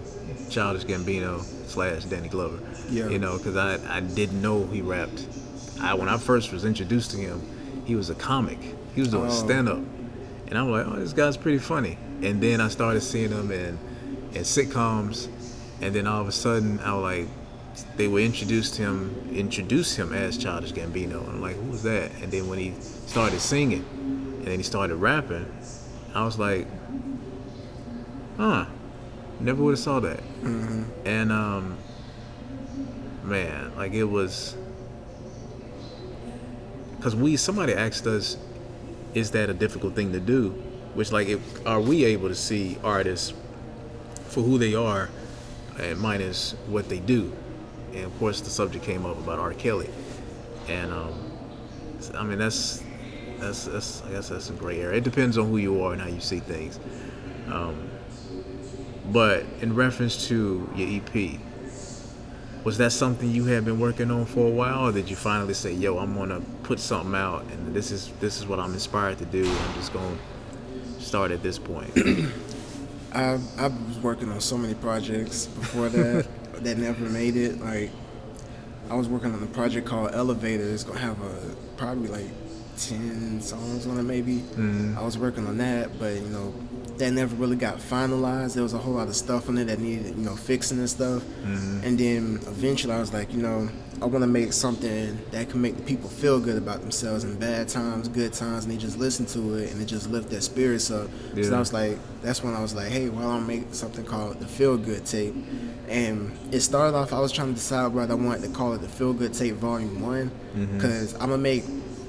[0.48, 2.60] Childish Gambino slash Danny Glover.
[2.90, 3.08] Yeah.
[3.08, 5.26] You know, because I I didn't know he rapped.
[5.80, 7.40] I when I first was introduced to him,
[7.84, 8.58] he was a comic.
[8.94, 9.30] He was doing Oh.
[9.30, 9.78] stand up,
[10.48, 11.96] and I'm like, oh, this guy's pretty funny.
[12.22, 13.78] And then I started seeing him in
[14.34, 15.28] in sitcoms,
[15.80, 17.28] and then all of a sudden I was like.
[17.96, 22.10] They were introduced him, introduce him as Childish Gambino, and I'm like, "Who was that?"
[22.20, 22.74] And then when he
[23.06, 23.84] started singing,
[24.38, 25.46] and then he started rapping,
[26.12, 26.66] I was like,
[28.36, 28.66] huh
[29.38, 30.20] never would have saw that
[31.04, 31.76] and um
[33.24, 34.56] man like it was
[37.00, 38.36] because we somebody asked us
[39.14, 40.50] is that a difficult thing to do?
[40.92, 43.32] Which like are we able to see artists
[44.28, 45.08] for who they are
[45.78, 47.32] and minus what they do?
[47.94, 49.54] And of course the subject came up about r.
[49.54, 49.88] Kelly.
[50.68, 51.14] And um
[52.14, 52.82] i mean that's
[53.38, 54.98] that's, that's i guess that's a gray area.
[54.98, 56.78] It depends on who you are and how you see things.
[57.50, 57.88] Um,
[59.06, 61.40] but in reference to your EP,
[62.64, 65.54] was that something you had been working on for a while, or did you finally
[65.54, 69.18] say, "Yo, I'm gonna put something out, and this is this is what I'm inspired
[69.18, 69.44] to do.
[69.44, 70.16] I'm just gonna
[70.98, 71.90] start at this point."
[73.12, 76.26] I I was working on so many projects before that
[76.64, 77.60] that never made it.
[77.60, 77.90] Like
[78.90, 80.64] I was working on a project called Elevator.
[80.64, 82.28] It's gonna have a probably like
[82.76, 84.36] ten songs on it, maybe.
[84.36, 84.98] Mm-hmm.
[84.98, 86.54] I was working on that, but you know,
[87.00, 88.54] that never really got finalized.
[88.54, 90.88] There was a whole lot of stuff on it that needed, you know, fixing and
[90.88, 91.22] stuff.
[91.22, 91.80] Mm-hmm.
[91.84, 93.68] And then eventually I was like, you know,
[94.00, 97.38] I want to make something that can make the people feel good about themselves in
[97.38, 100.40] bad times, good times, and they just listen to it and it just lift their
[100.40, 101.10] spirits up.
[101.42, 104.04] So I was like, that's when I was like, hey, why don't I make something
[104.06, 105.34] called the Feel Good Tape?
[105.88, 108.80] And it started off, I was trying to decide whether I wanted to call it
[108.80, 110.76] the Feel Good Tape Volume One, Mm-hmm.
[110.78, 111.62] because I'm gonna make,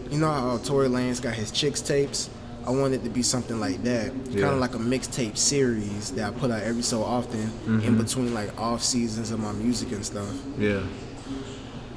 [0.09, 2.29] you know how Tory Lanez got his Chixtapes.
[2.65, 4.41] I wanted it to be something like that, Yeah.
[4.41, 7.79] kind of like a mixtape series that I put out every so often Mm-hmm.
[7.81, 10.29] in between like off seasons of my music and stuff.
[10.59, 10.81] Yeah.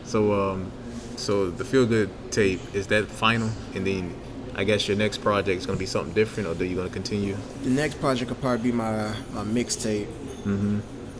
[0.04, 0.70] So um,
[1.16, 4.14] so the feel good tape is that final, and then
[4.56, 7.36] I guess your next project is gonna be something different, or are you gonna continue?
[7.62, 10.06] The next project will probably be my my mixtape.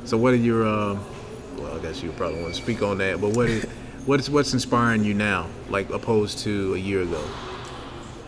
[0.04, 0.98] So what are your uh,
[1.58, 3.64] well, I guess you probably want to speak on that, but what is
[4.06, 7.22] what's what's inspiring you now, like opposed to a year ago?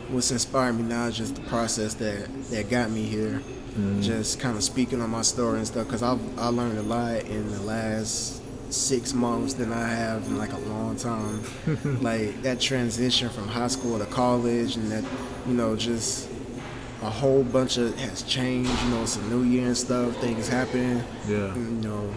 [0.08, 3.42] What's inspired me now is just the process that that got me here.
[3.70, 4.02] Mm-hmm.
[4.02, 7.22] Just kind of speaking on my story and stuff, because I've I learned a lot
[7.24, 11.42] in the last six months than I have in like a long time.
[12.02, 15.04] like that transition from high school to college, and that
[15.46, 16.28] you know just
[17.02, 18.70] a whole bunch of has changed.
[18.84, 20.16] You know, it's a new year and stuff.
[20.18, 21.02] Things happen.
[21.28, 21.52] Yeah.
[21.52, 22.14] And, you know,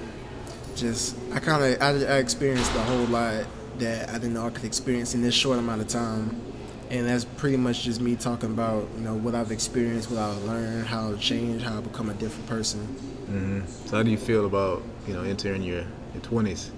[0.75, 3.45] just I kind of I, I experienced a whole lot
[3.79, 6.41] that I didn't know I could experience in this short amount of time,
[6.89, 10.43] and that's pretty much just me talking about you know what I've experienced, what I've
[10.43, 12.79] learned, how I've changed, how I become a different person.
[12.81, 16.71] hmm So how do you feel about you know entering your your twenties?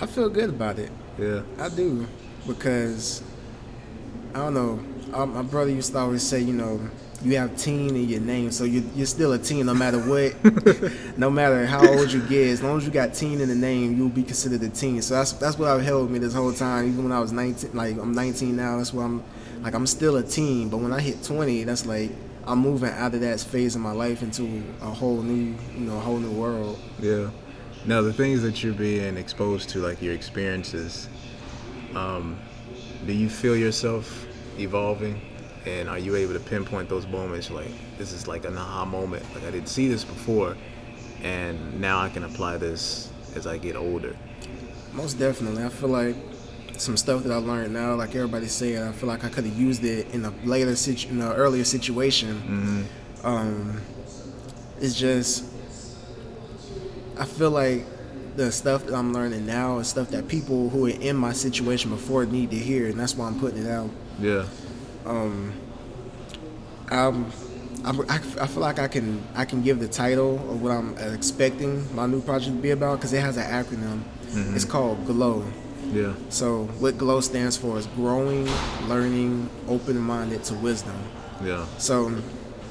[0.00, 0.90] I feel good about it.
[1.18, 1.42] Yeah.
[1.58, 2.06] I do
[2.46, 3.22] because
[4.34, 4.80] I don't know.
[5.14, 6.80] Um, my brother used to always say, you know,
[7.24, 10.34] you have teen in your name, so you, you're still a teen no matter what.
[11.18, 13.96] no matter how old you get, as long as you got teen in the name,
[13.96, 15.00] you'll be considered a teen.
[15.02, 16.88] So that's that's what I've held me this whole time.
[16.88, 19.22] Even when I was 19, like I'm 19 now, that's why I'm
[19.62, 20.68] like I'm still a teen.
[20.68, 22.10] But when I hit 20, that's like
[22.46, 25.96] I'm moving out of that phase of my life into a whole new, you know,
[25.96, 26.78] a whole new world.
[26.98, 27.30] Yeah.
[27.84, 31.08] Now the things that you're being exposed to, like your experiences,
[31.94, 32.38] um,
[33.06, 34.26] do you feel yourself
[34.58, 35.20] evolving?
[35.66, 39.24] And are you able to pinpoint those moments like this is like an aha moment?
[39.34, 40.56] Like I didn't see this before
[41.22, 44.16] and now I can apply this as I get older.
[44.92, 45.64] Most definitely.
[45.64, 46.16] I feel like
[46.78, 49.56] some stuff that I learned now, like everybody's saying I feel like I could have
[49.56, 52.86] used it in a later situ- in an earlier situation.
[53.22, 53.80] Um,
[54.80, 55.44] it's just,
[57.16, 57.84] I feel like
[58.36, 61.90] the stuff that I'm learning now is stuff that people who are in my situation
[61.90, 63.90] before need to hear, and that's why I'm putting it out.
[64.18, 64.46] Yeah.
[65.06, 65.52] Um,
[66.90, 70.96] I, I, I feel like I can I can give the title of what I'm
[71.14, 74.02] expecting my new project to be about because it has an acronym.
[74.54, 75.44] It's called GLOW.
[75.92, 76.14] Yeah.
[76.30, 78.48] So what GLOW stands for is growing,
[78.88, 80.96] learning, open-minded to wisdom.
[81.44, 81.66] Yeah.
[81.78, 82.14] So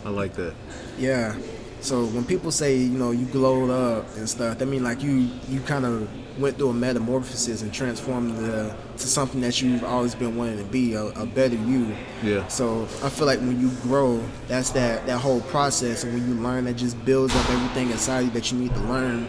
[0.05, 0.55] I like that.
[0.97, 1.35] yeah.
[1.81, 5.29] So when people say you know you glowed up and stuff, that mean like you
[5.49, 6.07] you kind of
[6.39, 10.63] went through a metamorphosis and transformed the, to something that you've always been wanting to
[10.63, 11.95] be, a, a better you.
[12.23, 12.47] Yeah.
[12.47, 16.35] So I feel like when you grow, that's that that whole process, and when you
[16.41, 19.27] learn, that just builds up everything inside you that you need to learn,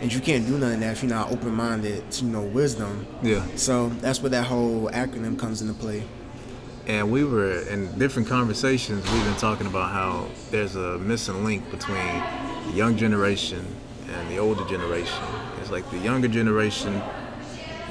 [0.00, 3.06] and you can't do none of that if you're not open-minded to you know wisdom.
[3.22, 3.46] Yeah.
[3.56, 6.02] So that's where that whole acronym comes into play.
[6.86, 9.08] And we were in different conversations.
[9.12, 12.22] We've been talking about how there's a missing link between
[12.66, 13.64] the young generation
[14.08, 15.22] and the older generation.
[15.60, 17.00] It's like the younger generation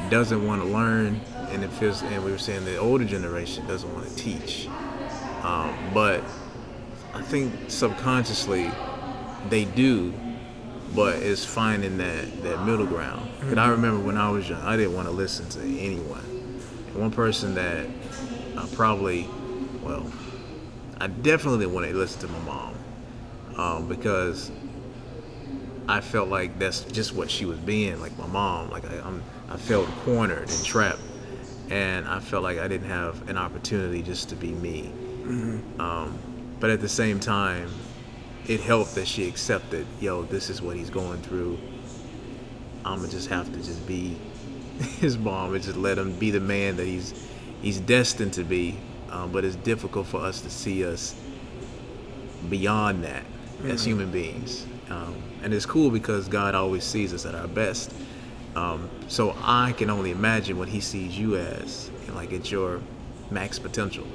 [0.09, 2.01] doesn't want to learn, and it feels.
[2.01, 4.67] And we were saying the older generation doesn't want to teach.
[5.43, 6.23] Um, but
[7.13, 8.71] I think subconsciously
[9.49, 10.13] they do,
[10.95, 13.29] but it's finding that that middle ground.
[13.41, 16.23] And I remember when I was young, I didn't want to listen to anyone.
[16.87, 17.87] And one person that
[18.57, 19.27] I probably,
[19.81, 20.05] well,
[20.99, 22.75] I definitely didn't want to listen to my mom
[23.57, 24.51] um, because
[25.91, 28.69] I felt like that's just what she was being, like my mom.
[28.69, 31.01] Like I, I'm, I felt cornered and trapped,
[31.69, 34.89] and I felt like I didn't have an opportunity just to be me.
[35.79, 36.17] Um,
[36.61, 37.69] but at the same time,
[38.47, 41.59] it helped that she accepted, yo, this is what he's going through.
[42.85, 44.17] I'm gonna just have to just be
[45.01, 47.13] his mom and just let him be the man that he's
[47.61, 48.77] he's destined to be.
[49.09, 51.15] Um, but it's difficult for us to see us
[52.49, 53.25] beyond that
[53.65, 54.65] as human beings.
[54.91, 57.93] Um, and it's cool because God always sees us at our best.
[58.55, 62.81] Um, so I can only imagine what He sees you as, like at your
[63.29, 64.05] max potential.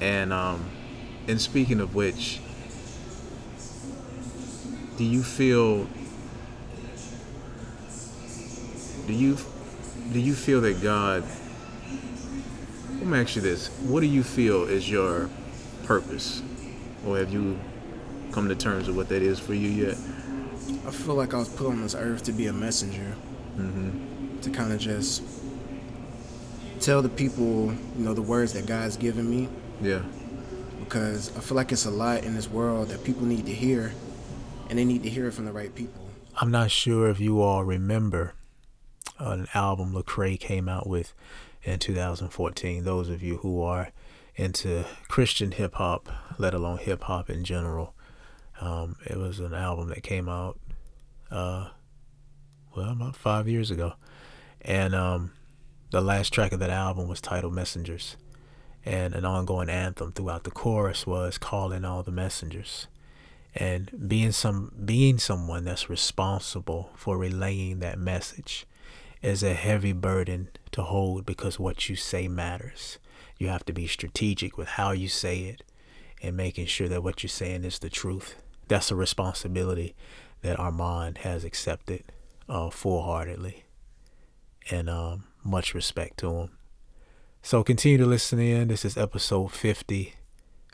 [0.00, 0.68] And um,
[1.26, 2.40] and speaking of which,
[4.98, 5.86] do you feel?
[9.06, 9.38] Do you
[10.12, 11.24] do you feel that God?
[12.98, 15.30] Let me ask you this: What do you feel is your
[15.84, 16.42] purpose
[17.06, 17.58] or have you
[18.38, 19.96] come to terms with what that is for you yet?
[20.86, 23.14] I feel like I was put on this earth to be a messenger,
[23.56, 24.38] Mm-hmm.
[24.42, 25.20] to kind of just
[26.78, 29.48] tell the people, you know, the words that God's given me,
[29.82, 30.02] Yeah.
[30.78, 33.92] because I feel like it's a lot in this world that people need to hear,
[34.70, 36.08] and they need to hear it from the right people.
[36.40, 38.34] I'm not sure if you all remember
[39.18, 41.12] an album Lecrae came out with
[41.64, 42.84] in 2014.
[42.84, 43.90] Those of you who are
[44.36, 47.96] into Christian hip hop, let alone hip hop in general,
[48.60, 50.58] um, it was an album that came out,
[51.30, 51.68] uh,
[52.76, 53.94] well, about five years ago,
[54.60, 55.32] and um,
[55.90, 58.16] the last track of that album was titled "Messengers,"
[58.84, 62.86] and an ongoing anthem throughout the chorus was "Calling all the messengers."
[63.54, 68.66] and being some being someone that's responsible for relaying that message
[69.22, 72.98] is a heavy burden to hold because what you say matters.
[73.36, 75.64] You have to be strategic with how you say it
[76.22, 78.36] and making sure that what you're saying is the truth.
[78.68, 79.94] That's a responsibility
[80.42, 82.04] that Armand has accepted
[82.48, 83.64] uh, full-heartedly,
[84.70, 86.50] and um, much respect to him.
[87.42, 88.68] So continue to listen in.
[88.68, 90.14] This is episode 50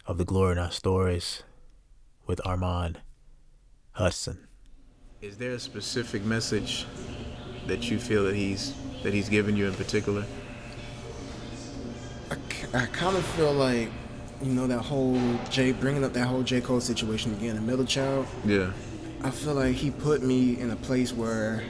[0.06, 1.44] of the Glory in Our Stories
[2.26, 3.00] with Armand
[3.92, 4.48] Hudson.
[5.22, 6.86] Is there a specific message
[7.66, 10.24] that you feel that he's that he's given you in particular?
[12.74, 13.90] I kind of feel like,
[14.42, 15.18] you know, that whole
[15.50, 18.26] J bringing up that whole J Cole situation again, the middle child.
[18.44, 18.72] Yeah.
[19.22, 21.62] I feel like he put me in a place where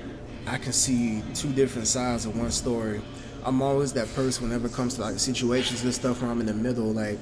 [0.47, 3.01] I can see two different sides of one story.
[3.45, 6.47] I'm always that person whenever it comes to like situations and stuff where I'm in
[6.47, 6.87] the middle.
[6.93, 7.19] Like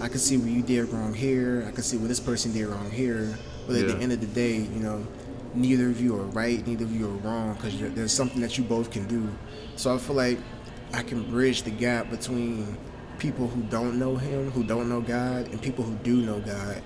[0.00, 1.64] I can see what you did wrong here.
[1.68, 3.38] I can see what this person did wrong here.
[3.66, 3.94] But at Yeah.
[3.94, 5.06] the end of the day, you know,
[5.54, 6.66] neither of you are right.
[6.66, 9.28] Neither of you are wrong because there's something that you both can do.
[9.76, 10.38] So I feel like
[10.94, 12.76] I can bridge the gap between
[13.18, 16.82] people who don't know Him, who don't know God, and people who do know God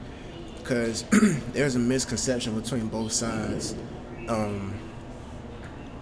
[0.71, 1.03] because
[1.53, 3.75] there's a misconception between both sides.
[4.29, 4.75] Um,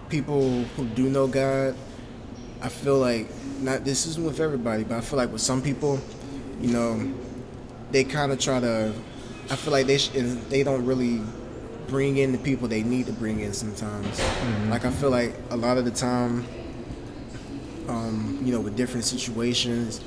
[0.09, 1.75] people who do know God,
[2.61, 3.27] I feel like
[3.61, 5.99] not this isn't with everybody, but I feel like with some people,
[6.61, 7.11] you know,
[7.91, 8.93] they kind of try to.
[9.49, 11.21] I feel like they sh- and they don't really
[11.87, 14.21] bring in the people they need to bring in sometimes.
[14.69, 16.45] Like I feel like a lot of the time,
[17.87, 20.01] um, you know, with different situations,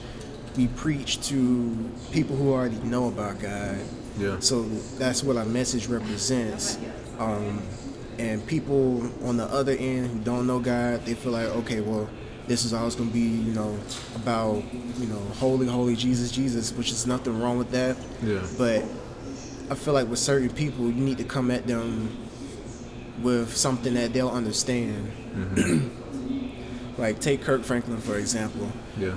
[0.57, 3.79] we preach to people who already know about God.
[4.19, 4.39] Yeah.
[4.41, 4.63] So
[4.99, 6.79] that's what our message represents.
[7.19, 7.63] Um,
[8.19, 12.09] and people on the other end who don't know God, they feel like, okay, well,
[12.47, 13.79] this is always going to be, you know,
[14.17, 14.63] about,
[14.99, 17.97] you know, holy, holy Jesus, Jesus, which is nothing wrong with that.
[18.23, 18.47] Yeah.
[18.59, 18.85] But
[19.71, 22.15] I feel like with certain people, you need to come at them
[23.23, 25.91] with something that they'll understand.
[26.99, 29.17] like, take Kirk Franklin, for example Yeah.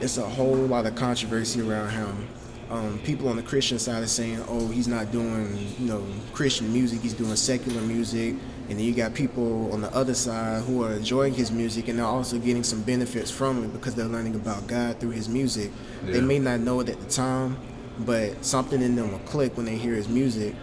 [0.00, 2.28] It's a whole lot of controversy around him.
[2.70, 6.72] Um, people on the Christian side are saying, "Oh, he's not doing, you know, Christian
[6.72, 7.00] music.
[7.00, 8.36] He's doing secular music."
[8.68, 11.98] And then you got people on the other side who are enjoying his music and
[11.98, 15.72] they're also getting some benefits from it because they're learning about God through his music.
[16.04, 17.56] They may not know it at the time,
[17.98, 20.54] but something in them will click when they hear his music.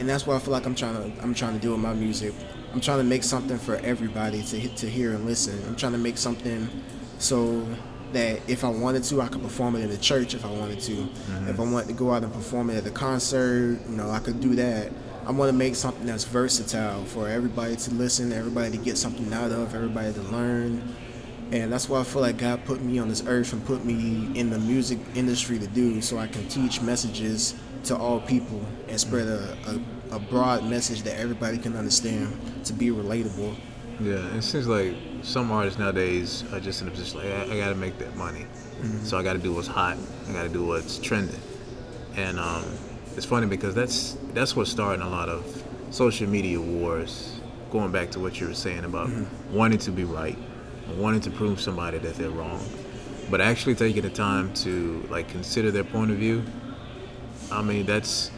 [0.00, 1.94] And that's what I feel like I'm trying to I'm trying to do with my
[1.94, 2.34] music.
[2.74, 5.62] I'm trying to make something for everybody to to hear and listen.
[5.68, 6.68] I'm trying to make something
[7.20, 7.64] so
[8.12, 10.80] that if I wanted to, I could perform it in the church if I wanted
[10.80, 10.92] to.
[10.92, 11.48] Mm-hmm.
[11.48, 14.18] If I wanted to go out and perform it at a concert, you know, I
[14.18, 14.92] could do that.
[15.24, 19.32] I want to make something that's versatile for everybody to listen, everybody to get something
[19.32, 20.96] out of, everybody to learn.
[21.52, 24.30] And that's why I feel like God put me on this earth and put me
[24.34, 28.98] in the music industry to do so I can teach messages to all people and
[28.98, 29.56] spread a,
[30.10, 33.54] a, a broad message that everybody can understand to be relatable.
[34.00, 37.56] Yeah, it seems like some artists nowadays are just in a position like I, I
[37.56, 38.46] got to make that money,
[39.04, 39.96] so I got to do what's hot.
[40.28, 41.40] I got to do what's trending,
[42.16, 42.64] and um,
[43.16, 47.40] it's funny because that's that's what's starting a lot of social media wars.
[47.70, 49.08] Going back to what you were saying about
[49.50, 50.36] wanting to be right,
[50.96, 52.62] wanting to prove somebody that they're wrong,
[53.30, 56.42] but actually taking the time to like consider their point of view.
[57.50, 58.30] I mean, that's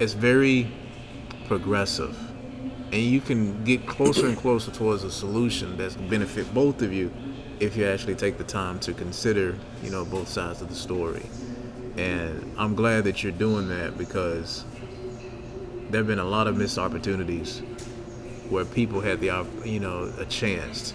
[0.00, 0.70] it's very
[1.46, 2.16] progressive
[2.92, 7.12] and you can get closer and closer towards a solution that's benefit both of you
[7.58, 11.26] if you actually take the time to consider you know both sides of the story.
[11.96, 14.64] And i'm glad that you're doing that because
[15.90, 17.60] there have been a lot of missed opportunities
[18.50, 20.92] where people had the you know a chance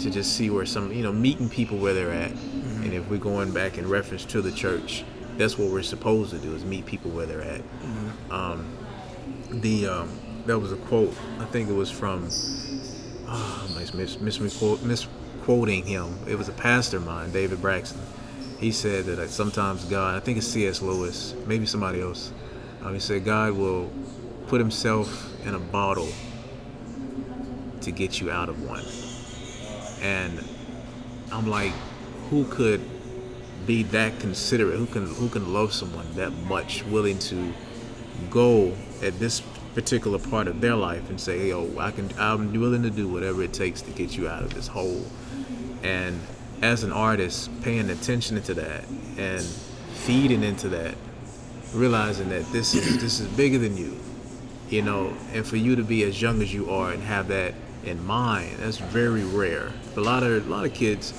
[0.00, 2.30] to just see where some you know meeting people where they're at.
[2.30, 5.04] And if we're going back in reference to the church
[5.36, 7.60] that's what we're supposed to do is meet people where they're at.
[8.30, 8.76] Um,
[9.50, 12.28] the um, there was a quote I think it was from
[13.26, 18.00] oh, I'm mis- mis- misquote- misquoting him it was a pastor of mine David Braxton
[18.58, 20.80] he said that sometimes God, I think it's C.S.
[20.80, 22.32] Lewis, maybe somebody else.
[22.82, 23.90] Um, he said God will
[24.46, 26.08] put Himself in a bottle
[27.82, 28.84] to get you out of one.
[30.00, 30.42] And
[31.30, 31.72] I'm like,
[32.30, 32.80] who could
[33.66, 34.78] be that considerate?
[34.78, 37.52] Who can who can love someone that much, willing to
[38.30, 39.42] go at this
[39.74, 42.10] particular part of their life and say, "Yo, I can.
[42.18, 45.04] I'm willing to do whatever it takes to get you out of this hole."
[45.82, 46.20] And
[46.62, 48.84] as an artist, paying attention to that
[49.18, 49.42] and
[49.92, 50.94] feeding into that,
[51.74, 53.98] realizing that this is this is bigger than you,
[54.70, 57.54] you know, and for you to be as young as you are and have that
[57.84, 59.70] in mind, that's very rare.
[59.96, 61.12] A lot of a lot of kids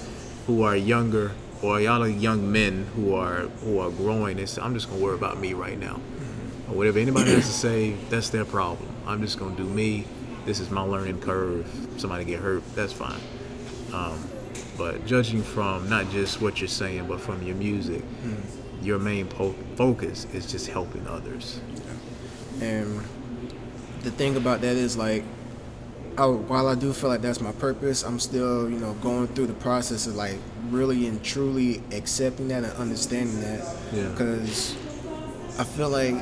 [0.47, 1.31] who are younger
[1.61, 5.15] or a lot of young men who are who are growing, "I'm just gonna worry
[5.15, 5.99] about me right now."
[6.70, 8.89] Or whatever anybody has to say, that's their problem.
[9.05, 10.05] I'm just gonna do me.
[10.45, 11.68] This is my learning curve.
[11.93, 13.20] If Somebody get hurt, that's fine.
[13.93, 14.20] Um,
[14.78, 18.86] but judging from not just what you're saying, but from your music, mm.
[18.86, 21.59] your main po- focus is just helping others.
[22.61, 23.01] And
[24.01, 25.24] the thing about that is like,
[26.18, 29.47] I, while I do feel like that's my purpose, I'm still, you know, going through
[29.47, 30.38] the process of like
[30.70, 33.76] really and truly accepting that and understanding that.
[33.93, 34.09] Yeah.
[34.09, 34.76] Because
[35.57, 36.16] I feel like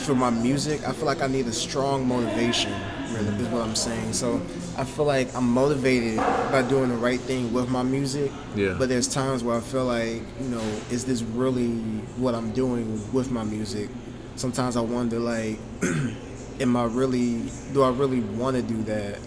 [0.00, 2.72] for my music, I feel like I need a strong motivation.
[3.12, 4.12] Really, is what I'm saying.
[4.12, 4.40] So
[4.76, 8.32] I feel like I'm motivated by doing the right thing with my music.
[8.56, 8.74] Yeah.
[8.76, 11.68] But there's times where I feel like, you know, is this really
[12.16, 13.88] what I'm doing with my music?
[14.36, 15.58] Sometimes I wonder, like,
[16.60, 17.42] am I really?
[17.72, 19.18] Do I really want to do that?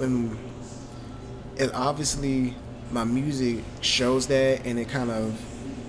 [0.00, 0.36] And
[1.56, 2.54] it obviously
[2.90, 5.40] my music shows that, and it kind of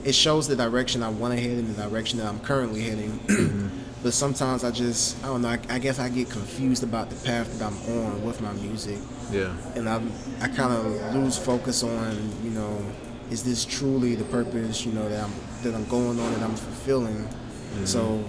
[0.06, 3.20] it shows the direction I want to head and the direction that I'm currently heading.
[4.04, 5.50] but sometimes I just I don't know.
[5.50, 9.00] I, I, guess I get confused about the path that I'm on with my music.
[9.32, 9.56] Yeah.
[9.76, 10.02] And I
[10.42, 12.84] I kind of lose focus on you know
[13.30, 15.34] is this truly the purpose you know that I'm
[15.64, 17.18] that I'm going on and I'm fulfilling.
[17.18, 17.86] Mm-hmm.
[17.86, 18.24] So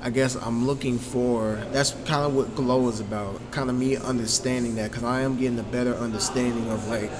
[0.00, 3.40] I guess I'm looking for that's kind of what Glow is about.
[3.52, 7.10] Kind of me understanding that because I am getting a better understanding of like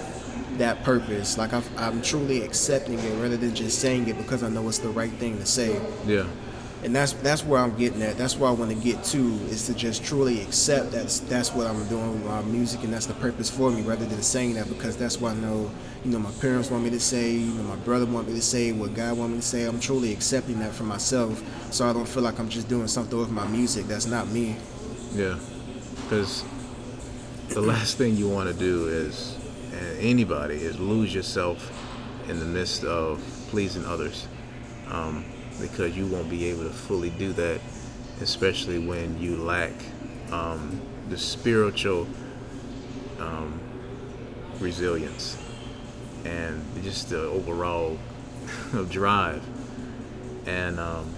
[0.58, 1.38] that purpose.
[1.38, 4.78] Like i am truly accepting it rather than just saying it because I know it's
[4.78, 5.80] the right thing to say.
[6.06, 6.26] Yeah.
[6.84, 8.18] And that's that's where I'm getting at.
[8.18, 9.18] That's where I want to get to
[9.48, 13.06] is to just truly accept that's that's what I'm doing with my music and that's
[13.06, 15.70] the purpose for me rather than saying that because that's what I know.
[16.04, 17.32] You know, my parents want me to say.
[17.32, 18.72] You know, my brother want me to say.
[18.72, 19.64] What God want me to say.
[19.64, 23.18] I'm truly accepting that for myself, so I don't feel like I'm just doing something
[23.18, 24.56] with my music that's not me.
[25.14, 25.38] Yeah,
[26.02, 26.44] because
[27.48, 29.38] the last thing you want to do is
[30.00, 31.70] anybody is lose yourself
[32.28, 34.26] in the midst of pleasing others
[34.88, 35.24] um,
[35.60, 37.60] because you won't be able to fully do that
[38.20, 39.72] especially when you lack
[40.30, 42.06] um, the spiritual
[43.18, 43.58] um,
[44.60, 45.36] resilience
[46.24, 47.98] and just the overall
[48.90, 49.42] drive.
[50.46, 51.14] And um,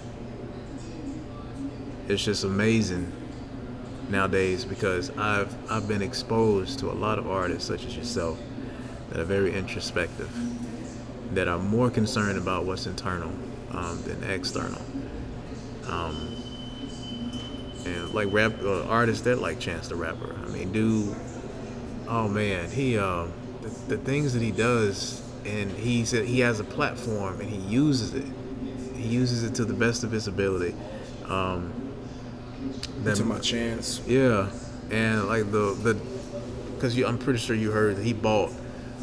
[2.09, 3.12] it's just amazing
[4.09, 8.39] nowadays because I've I've been exposed to a lot of artists such as yourself
[9.11, 10.30] that are very introspective,
[11.34, 13.32] that are more concerned about what's internal
[13.72, 14.82] um, than external.
[15.88, 16.36] Um,
[17.84, 20.34] and like rap uh, artists that like Chance the Rapper.
[20.44, 21.14] I mean, dude,
[22.08, 23.26] oh man, he uh,
[23.62, 27.58] the, the things that he does, and he said he has a platform and he
[27.58, 28.24] uses it.
[28.94, 30.74] He uses it to the best of his ability.
[31.26, 31.72] Um,
[33.04, 34.00] to my chance.
[34.06, 34.50] Yeah,
[34.90, 35.94] and like the the
[36.74, 38.52] because I'm pretty sure you heard that he bought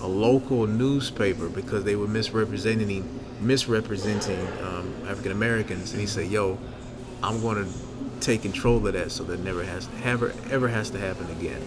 [0.04, 6.58] a local newspaper because they were misrepresenting misrepresenting um, African Americans, and he said, "Yo,
[7.24, 7.72] I'm going to
[8.20, 11.62] take control of that so that never has ever ever has to happen again."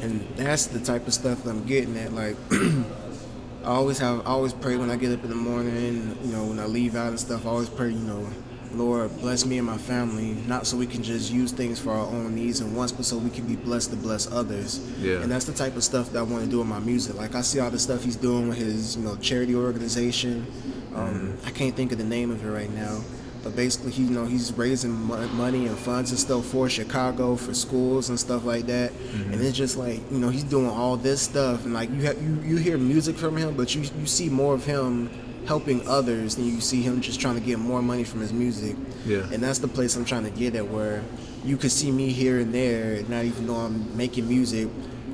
[0.00, 2.12] And that's the type of stuff that I'm getting at.
[2.12, 6.16] Like, I always have, I always pray when I get up in the morning.
[6.24, 7.90] You know, when I leave out and stuff, I always pray.
[7.90, 8.26] You know,
[8.74, 12.06] Lord, bless me and my family, not so we can just use things for our
[12.06, 14.80] own needs and wants, but so we can be blessed to bless others.
[14.98, 15.20] Yeah.
[15.20, 17.16] And that's the type of stuff that I want to do with my music.
[17.16, 20.46] Like I see all the stuff he's doing with his, you know, charity organization.
[20.94, 21.46] Um, mm-hmm.
[21.46, 23.00] I can't think of the name of it right now,
[23.42, 27.54] but basically, he, you know, he's raising money and funds and stuff for Chicago for
[27.54, 28.92] schools and stuff like that.
[28.92, 29.32] Mm-hmm.
[29.32, 32.22] And it's just like, you know, he's doing all this stuff, and like you have
[32.22, 35.10] you, you hear music from him, but you you see more of him
[35.46, 38.76] helping others and you see him just trying to get more money from his music.
[39.04, 39.28] Yeah.
[39.32, 41.02] And that's the place I'm trying to get at where
[41.44, 44.68] you could see me here and there, not even though I'm making music,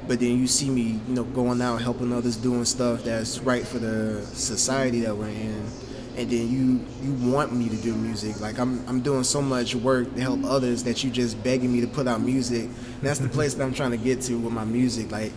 [0.07, 3.67] but then you see me, you know, going out helping others doing stuff that's right
[3.67, 5.65] for the society that we're in.
[6.17, 8.41] And then you you want me to do music.
[8.41, 11.81] Like I'm I'm doing so much work to help others that you just begging me
[11.81, 12.65] to put out music.
[12.65, 15.13] And that's the place that I'm trying to get to with my music.
[15.13, 15.33] Like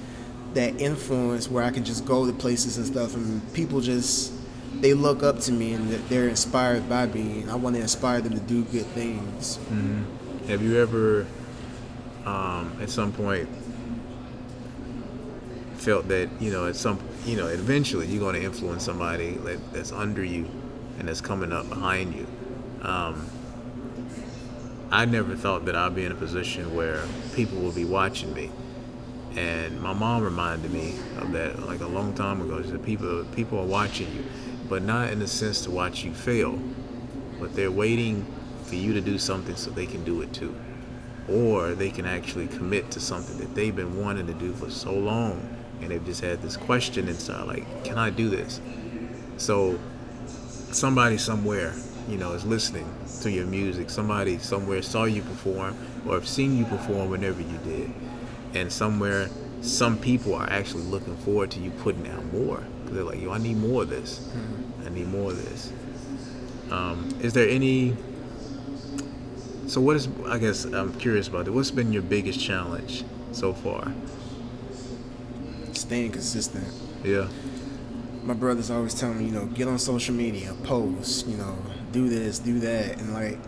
[0.53, 4.33] that influence where I can just go to places and stuff, and people just
[4.79, 7.45] they look up to me and they're inspired by me.
[7.49, 9.57] I want to inspire them to do good things.
[9.57, 10.47] Mm-hmm.
[10.47, 11.27] Have you ever,
[12.25, 13.49] um, at some point,
[15.75, 19.73] felt that you know at some you know eventually you're going to influence somebody that,
[19.73, 20.47] that's under you
[20.99, 22.27] and that's coming up behind you?
[22.81, 23.27] Um,
[24.91, 27.01] I never thought that I'd be in a position where
[27.33, 28.51] people will be watching me.
[29.37, 32.61] And my mom reminded me of that like a long time ago.
[32.61, 34.25] She said people people are watching you,
[34.71, 36.57] but not in the sense to watch you fail,
[37.41, 38.25] but they're waiting
[38.63, 40.55] for you to do something so they can do it too.
[41.29, 44.93] Or they can actually commit to something that they've been wanting to do for so
[44.93, 45.45] long
[45.81, 48.61] and they've just had this question inside like, can I do this?
[49.35, 49.77] So
[50.71, 51.73] somebody somewhere
[52.07, 52.87] you know, is listening
[53.21, 53.89] to your music.
[53.89, 55.75] Somebody somewhere saw you perform
[56.07, 57.91] or have seen you perform whenever you did.
[58.53, 59.29] And somewhere,
[59.61, 62.63] some people are actually looking forward to you putting out more.
[62.85, 64.19] They're like, yo, I need more of this.
[64.19, 64.60] Mm-hmm.
[64.85, 65.71] I need more of this.
[66.71, 67.95] Um, is there any.
[69.67, 71.51] So, what is, I guess I'm curious about it.
[71.51, 73.93] What's been your biggest challenge so far?
[75.73, 76.67] Staying consistent.
[77.03, 77.29] Yeah.
[78.23, 81.57] My brother's always telling me, you know, get on social media, post, you know,
[81.91, 83.39] do this, do that, and like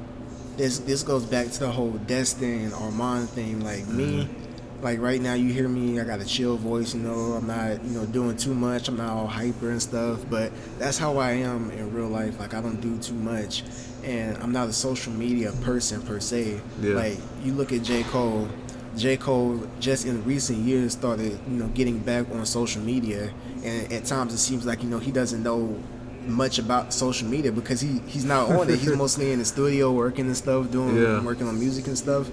[0.58, 3.60] this this goes back to the whole Destin Armand thing.
[3.60, 4.43] Like me, mm-hmm.
[4.84, 7.84] Like right now you hear me, I got a chill voice, you know, I'm not,
[7.84, 11.32] you know, doing too much, I'm not all hyper and stuff, but that's how I
[11.32, 12.40] am in real life.
[12.40, 13.64] Like I don't do too much.
[14.04, 16.60] And I'm not a social media person per se.
[16.82, 16.96] Yeah.
[16.96, 18.04] Like you look at J.
[18.04, 18.50] Cole,
[18.98, 19.16] J.
[19.16, 24.04] Cole just in recent years started, you know, getting back on social media and at
[24.04, 25.82] times it seems like, you know, he doesn't know
[26.26, 28.80] much about social media because he he's not on it.
[28.80, 31.24] He's mostly in the studio working and stuff, doing yeah.
[31.24, 32.30] working on music and stuff.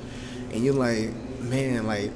[0.52, 2.10] And you're like, man, like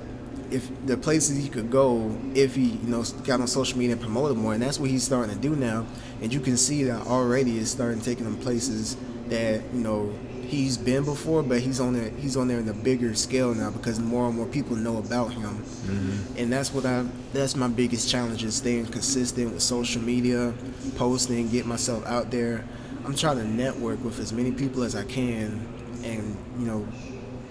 [0.51, 4.01] if the places he could go if he you know got on social media and
[4.01, 5.87] promoted more, and that's what he's starting to do now.
[6.21, 8.97] And you can see that already is starting taking him places
[9.29, 10.13] that you know
[10.45, 12.11] he's been before, but he's on there.
[12.11, 15.33] He's on there in a bigger scale now because more and more people know about
[15.33, 16.39] him, mm-hmm.
[16.39, 17.05] and that's what I.
[17.33, 20.55] That's my biggest challenge is staying consistent with social media,
[20.97, 22.65] posting, get myself out there.
[23.05, 25.67] I'm trying to network with as many people as I can,
[26.05, 26.87] and you know,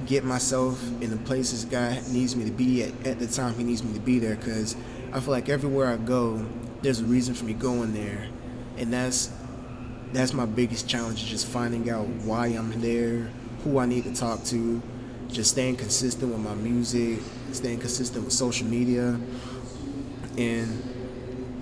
[0.05, 3.63] get myself in the places God needs me to be at at the time He
[3.63, 4.35] needs me to be there.
[4.35, 4.75] Because
[5.11, 6.45] I feel like everywhere I go,
[6.81, 8.27] there's a reason for me going there,
[8.77, 9.31] and that's
[10.13, 13.29] that's my biggest challenge is just finding out why I'm there,
[13.63, 14.81] who I need to talk to,
[15.29, 17.19] just staying consistent with my music,
[17.51, 19.19] staying consistent with social media.
[20.37, 20.83] And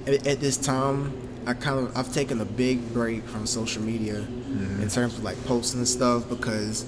[0.06, 1.14] at, at this time,
[1.46, 4.82] I kind of I've taken a big break from social media mm-hmm.
[4.82, 6.86] in terms of like posting and stuff because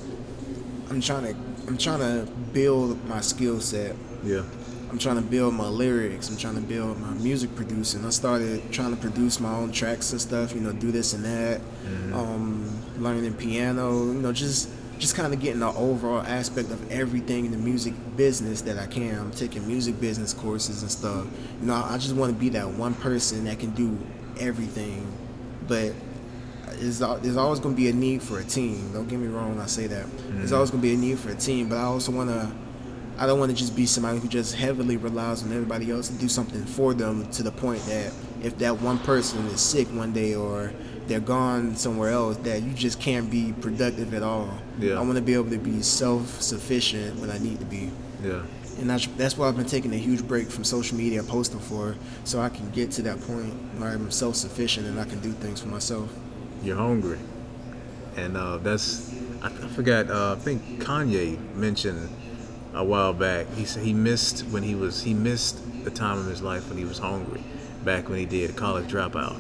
[0.94, 1.36] I'm trying to
[1.68, 3.96] I'm trying to build my skill set.
[4.24, 4.44] Yeah.
[4.92, 6.30] I'm trying to build my lyrics.
[6.30, 8.06] I'm trying to build my music producing.
[8.06, 10.54] I started trying to produce my own tracks and stuff.
[10.54, 11.62] You know, do this and that.
[11.62, 12.14] Mm-hmm.
[12.14, 14.06] Um, learning piano.
[14.06, 14.70] You know, just
[15.00, 18.86] just kind of getting the overall aspect of everything in the music business that I
[18.86, 19.18] can.
[19.18, 21.26] I'm taking music business courses and stuff.
[21.60, 23.98] You know, I just want to be that one person that can do
[24.40, 25.12] everything.
[25.68, 25.94] But
[26.72, 28.92] there's, there's always going to be a need for a team.
[28.94, 30.06] Don't get me wrong when I say that.
[30.06, 30.38] Mm-hmm.
[30.40, 32.52] There's always going to be a need for a team, but I also want to
[33.18, 36.16] I don't want to just be somebody who just heavily relies on everybody else to
[36.16, 38.12] do something for them to the point that
[38.42, 40.74] if that one person is sick one day or
[41.08, 44.50] they're gone somewhere else, that you just can't be productive at all.
[44.80, 44.96] Yeah.
[44.96, 47.92] I want to be able to be self sufficient when I need to be.
[48.24, 48.42] Yeah.
[48.80, 51.96] And that's, that's why I've been taking a huge break from social media posting for,
[52.24, 55.32] so I can get to that point where I'm self sufficient and I can do
[55.34, 56.12] things for myself.
[56.64, 57.20] You're hungry.
[58.16, 62.10] And uh, that's, I, I forgot, uh, I think Kanye mentioned
[62.74, 63.48] a while back.
[63.54, 66.78] He said he missed when he was he missed the time of his life when
[66.78, 67.44] he was hungry,
[67.84, 69.38] back when he did college dropout,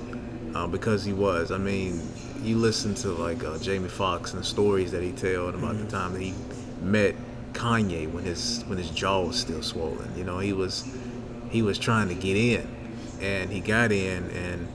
[0.55, 1.51] uh, because he was.
[1.51, 2.01] I mean,
[2.41, 5.85] you listen to like uh, Jamie Foxx and the stories that he told about mm-hmm.
[5.85, 6.33] the time that he
[6.81, 7.15] met
[7.53, 10.15] Kanye when his when his jaw was still swollen.
[10.17, 10.87] You know, he was
[11.49, 12.67] he was trying to get in,
[13.21, 14.67] and he got in, and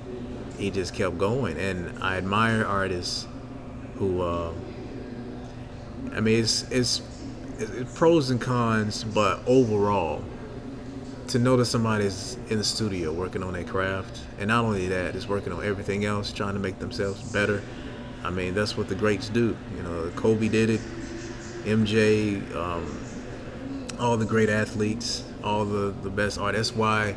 [0.58, 1.56] he just kept going.
[1.56, 3.26] And I admire artists
[3.96, 4.22] who.
[4.22, 4.52] Uh,
[6.14, 7.02] I mean, it's it's
[7.94, 10.22] pros and cons, but overall,
[11.28, 15.14] to know that somebody's in the studio working on their craft, and not only that,
[15.14, 17.62] is working on everything else, trying to make themselves better.
[18.24, 19.56] I mean, that's what the greats do.
[19.76, 20.80] You know, Kobe did it,
[21.64, 22.98] MJ, um,
[24.00, 26.54] all the great athletes, all the, the best art.
[26.54, 27.14] That's why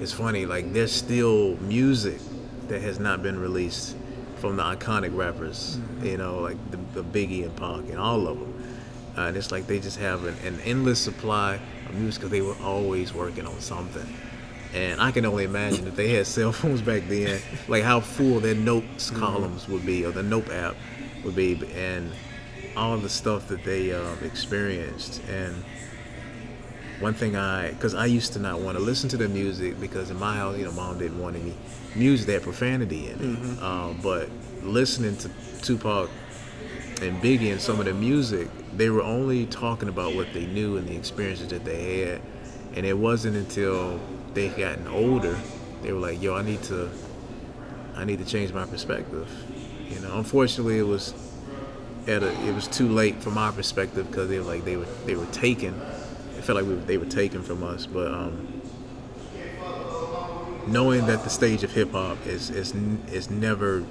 [0.00, 2.20] it's funny, like, there's still music
[2.68, 3.96] that has not been released
[4.36, 6.06] from the iconic rappers, mm-hmm.
[6.06, 8.58] you know, like the, the Biggie and Pac and all of them
[9.18, 11.58] uh, and it's like they just have an, an endless supply
[11.88, 14.06] of music because they were always working on something.
[14.74, 18.38] And I can only imagine if they had cell phones back then, like how full
[18.38, 19.18] their notes Mm-hmm.
[19.18, 20.76] columns would be, or the note app
[21.24, 22.12] would be, and
[22.76, 25.20] all the stuff that they um, experienced.
[25.28, 25.64] And
[27.00, 30.10] one thing I, because I used to not want to listen to the music because
[30.10, 31.54] in my house, you know, mom didn't want any
[31.94, 33.18] music that had profanity in it.
[33.18, 33.64] Mm-hmm.
[33.64, 34.28] Um, but
[34.62, 35.30] listening to
[35.62, 36.10] Tupac
[37.00, 40.76] and Biggie and some of the music, they were only talking about what they knew
[40.76, 42.20] and the experiences that they had.
[42.74, 44.00] And it wasn't until
[44.34, 45.38] they gotten older,
[45.82, 46.90] they were like, "Yo, I need to,
[47.96, 49.28] I need to change my perspective."
[49.88, 51.14] You know, unfortunately, it was
[52.06, 54.86] at a, it was too late from my perspective because they were like they were
[55.06, 55.80] they were taken.
[56.38, 58.62] It felt like we they were taken from us, but um,
[60.68, 62.74] knowing that the stage of hip hop is is
[63.12, 63.84] is never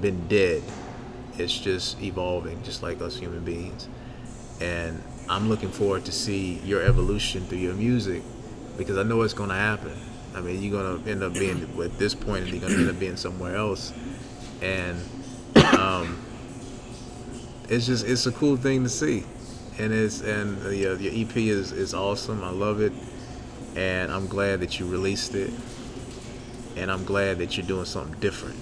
[0.00, 0.62] been dead.
[1.38, 3.88] It's just evolving, just like us human beings.
[4.60, 8.22] And I'm looking forward to see your evolution through your music
[8.76, 9.92] because I know it's going to happen.
[10.34, 12.90] I mean, you're going to end up being at this and you're going to end
[12.90, 13.92] up being somewhere else,
[14.60, 14.98] and
[15.78, 16.18] um,
[17.68, 19.24] it's just it's a cool thing to see.
[19.78, 22.44] And it's and the, uh, your EP is is awesome.
[22.44, 22.92] I love it,
[23.74, 25.52] and I'm glad that you released it,
[26.76, 28.56] and I'm glad that you're doing something different.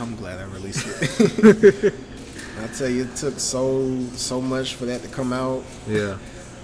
[0.00, 1.94] I'm glad I released it.
[2.60, 5.64] I tell you, it took so so much for that to come out.
[5.86, 6.18] Yeah.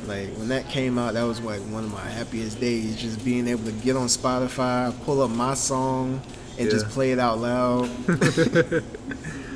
[0.06, 2.96] Like when that came out, that was like one of my happiest days.
[3.00, 6.22] Just being able to get on Spotify, pull up my song,
[6.58, 7.84] and just play it out loud.
[8.06, 8.82] that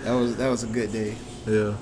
[0.04, 1.14] was that was a good day.
[1.46, 1.74] Yeah.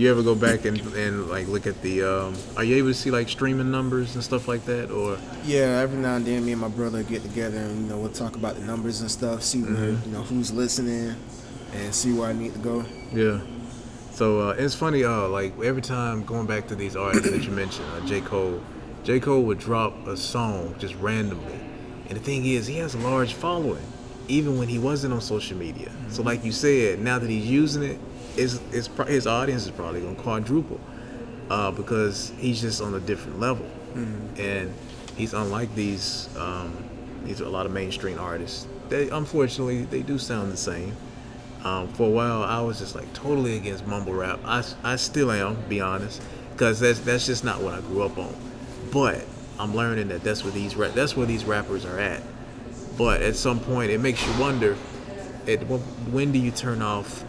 [0.00, 2.94] You ever go back and, and like look at the um are you able to
[2.94, 6.52] see like streaming numbers and stuff like that or Yeah, every now and then, me
[6.52, 9.42] and my brother get together and you know we'll talk about the numbers and stuff,
[9.42, 10.06] see where, Mhm.
[10.06, 11.16] you know who's listening,
[11.74, 12.82] and see where I need to go.
[13.12, 13.40] yeah.
[14.14, 17.50] So uh, it's funny uh like every time going back to these artists that you
[17.50, 18.22] mentioned, uh, J.
[18.22, 18.58] Cole,
[19.04, 19.20] J.
[19.20, 21.60] Cole would drop a song just randomly.
[22.08, 23.84] And the thing is he has a large following
[24.28, 25.90] even when he wasn't on social media.
[26.08, 27.98] So like you said, now that he's using it,
[28.36, 30.80] his his, his audience is probably going to quadruple.
[31.50, 33.66] uh, because he's just on a different level,
[34.38, 34.72] and
[35.16, 36.84] he's unlike these um,
[37.24, 38.66] these are a lot of mainstream artists.
[38.88, 40.96] They unfortunately they do sound the same.
[41.64, 44.40] Um, for a while, I was just like totally against mumble rap.
[44.44, 46.22] I, I still am, be honest,
[46.52, 48.34] because that's that's just not what I grew up on.
[48.92, 49.24] But
[49.58, 52.22] I'm learning that that's where these that's where these rappers are at.
[52.96, 54.76] But at some point, it makes you wonder:
[55.48, 55.60] at
[56.10, 57.24] when do you turn off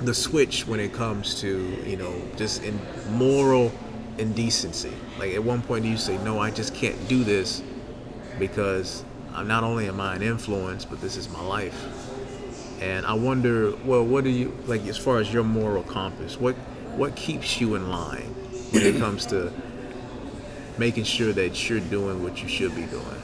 [0.00, 2.78] the switch when it comes to you know just in
[3.10, 3.72] moral
[4.18, 4.92] indecency?
[5.18, 7.62] Like at one point, you say, "No, I just can't do this
[8.38, 11.86] because I'm not only am I an influence, but this is my life."
[12.80, 16.38] And I wonder, well, what do you like as far as your moral compass?
[16.38, 16.54] What
[16.96, 18.34] what keeps you in line
[18.70, 19.52] when it comes to
[20.78, 23.22] making sure that you're doing what you should be doing?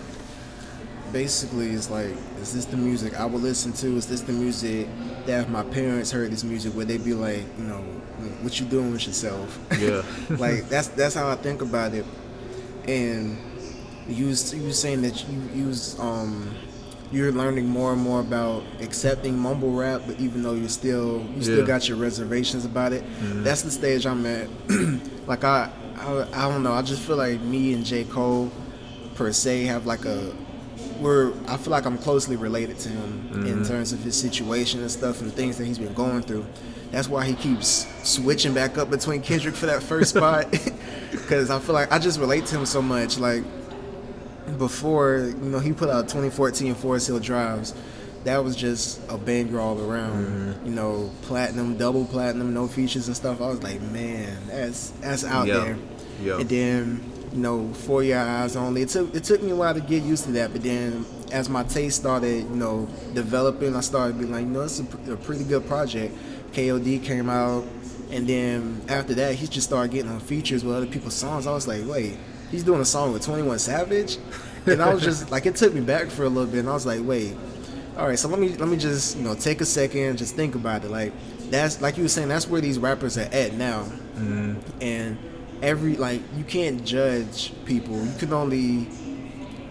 [1.13, 2.11] Basically, it's like,
[2.41, 3.97] is this the music I will listen to?
[3.97, 4.89] Is this the music
[5.27, 7.81] that if my parents heard this music, would they be like, you know,
[8.43, 9.59] what you doing with yourself?
[9.79, 10.03] Yeah.
[10.37, 12.05] like that's that's how I think about it.
[12.87, 13.39] And
[14.09, 16.55] you was, you was saying that you you was um
[17.13, 21.43] you're learning more and more about accepting mumble rap, but even though you're still you
[21.43, 21.65] still Yeah.
[21.67, 23.05] got your reservations about it,
[23.45, 24.49] that's the stage I'm at.
[25.27, 26.73] like I, I I don't know.
[26.73, 28.51] I just feel like me and J Cole
[29.15, 30.33] per se have like a
[31.01, 33.65] we're I feel like I'm closely related to him in mm-hmm.
[33.65, 36.47] terms of his situation and stuff and the things that he's been going through.
[36.91, 40.51] That's why he keeps switching back up between Kendrick for that first spot
[41.11, 43.19] because I feel like I just relate to him so much.
[43.19, 43.45] Like
[44.59, 47.73] before, you know, he put out 2014 Forest Hills Drive.
[48.25, 50.25] That was just a banger all around.
[50.25, 50.67] Mm-hmm.
[50.67, 53.43] You know, platinum, double platinum, no features and stuff.
[53.43, 55.65] I was like, man, that's that's out Yeah.
[55.65, 55.77] there.
[56.23, 56.39] Yeah.
[56.39, 58.83] And then, you know, for your eyes only.
[58.83, 61.49] It took it took me a while to get used to that, but then as
[61.49, 65.17] my taste started, you know, developing, I started being like, you know, it's a, a
[65.17, 66.15] pretty good project.
[66.53, 67.65] KOD came out,
[68.13, 71.49] and then after that, he just started getting on features with other people's songs.
[71.49, 72.17] I was like, wait,
[72.53, 74.19] he's doing a song with 21 Savage,
[74.67, 76.73] and I was just like, it took me back for a little bit, and I
[76.73, 77.37] was like, wait,
[77.99, 80.55] all right, so let me let me just you know take a second, just think
[80.55, 80.91] about it.
[80.91, 81.13] Like
[81.51, 84.55] that's like you were saying, that's where these rappers are at now, mm-hmm.
[84.81, 85.19] and
[85.65, 87.97] every like you can't judge people.
[88.05, 88.89] You can only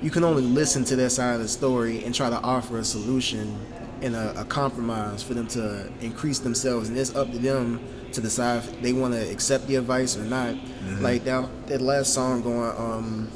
[0.02, 2.84] you can only listen to their side of the story and try to offer a
[2.84, 3.58] solution
[4.02, 7.80] and a, a compromise for them to increase themselves, and it's up to them
[8.12, 10.56] to decide if they want to accept the advice or not.
[11.00, 13.32] Like that that last song going um,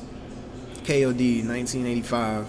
[0.84, 2.48] KOD 1985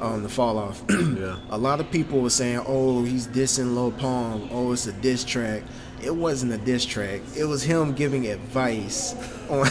[0.00, 0.82] um, the fall off.
[0.88, 1.38] Yeah.
[1.50, 4.48] a lot of people were saying, "Oh, he's dissing Lil Pump.
[4.50, 5.62] Oh, it's a diss track."
[6.02, 7.20] It wasn't a diss track.
[7.36, 9.14] It was him giving advice
[9.48, 9.66] on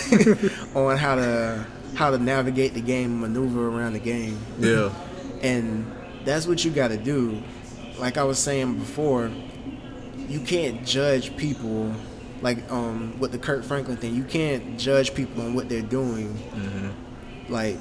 [0.75, 1.65] on how to
[1.95, 4.39] how to navigate the game, maneuver around the game.
[4.59, 4.93] Yeah.
[5.41, 5.91] and
[6.25, 7.41] that's what you got to do.
[7.97, 9.31] Like I was saying before,
[10.27, 11.93] you can't judge people
[12.41, 14.15] like um with the Kirk Franklin thing.
[14.15, 16.33] You can't judge people on what they're doing.
[16.33, 17.51] Mm-hmm.
[17.51, 17.77] Like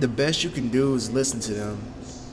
[0.00, 1.87] the best you can do is listen to them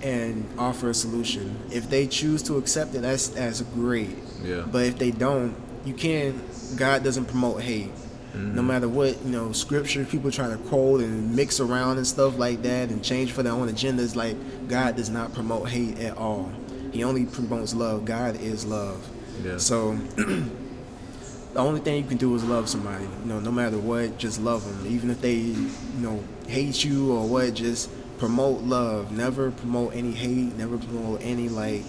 [0.06, 1.58] and offer a solution.
[1.72, 4.16] If they choose to accept it, that's that's great.
[4.44, 4.64] Yeah.
[4.72, 6.40] But if they don't, you can't.
[6.78, 7.92] God doesn't promote hate.
[7.92, 8.56] Mm-hmm.
[8.56, 12.38] No matter what you know, scripture people try to quote and mix around and stuff
[12.38, 14.16] like that and change for their own agendas.
[14.16, 14.38] Like
[14.68, 16.52] God does not promote hate at all.
[16.92, 18.06] He only promotes love.
[18.06, 19.04] God is love.
[19.44, 19.58] Yeah.
[19.58, 23.06] So the only thing you can do is love somebody.
[23.06, 24.94] You know, no matter what, just love them.
[24.94, 29.12] Even if they, you know, hate you or what, just promote love.
[29.12, 30.56] Never promote any hate.
[30.56, 31.84] Never promote any like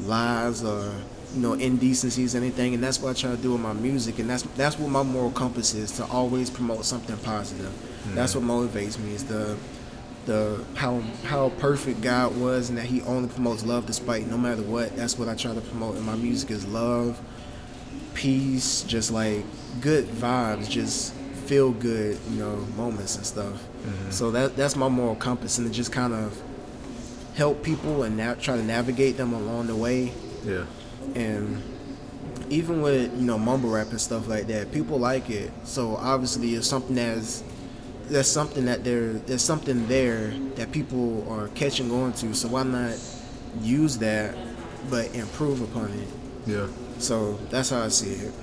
[0.00, 0.92] lies or
[1.34, 2.74] you know indecencies, anything.
[2.74, 4.18] And that's what I try to do with my music.
[4.18, 7.72] And that's that's what my moral compass is to always promote something positive.
[7.72, 8.14] Hmm.
[8.14, 9.14] That's what motivates me.
[9.14, 9.56] Is the
[10.26, 14.62] the how how perfect God was and that He only promotes love despite no matter
[14.62, 14.94] what.
[14.96, 17.20] That's what I try to promote in my music is love,
[18.14, 19.44] peace, just like
[19.80, 21.14] good vibes, just
[21.48, 23.66] feel good, you know, moments and stuff.
[24.10, 26.38] So that that's my moral compass, and to just kind of
[27.34, 30.12] help people and now try to navigate them along the way.
[30.44, 30.66] Yeah.
[31.14, 31.62] And
[32.50, 35.50] even with you know mumble rap and stuff like that, people like it.
[35.64, 37.42] So obviously, it's something that's
[38.08, 42.34] there's something that there there's something there that people are catching on to.
[42.34, 42.98] So why not
[43.62, 44.36] use that,
[44.90, 46.08] but improve upon it?
[46.46, 46.66] Yeah.
[46.98, 48.34] So that's how I see it.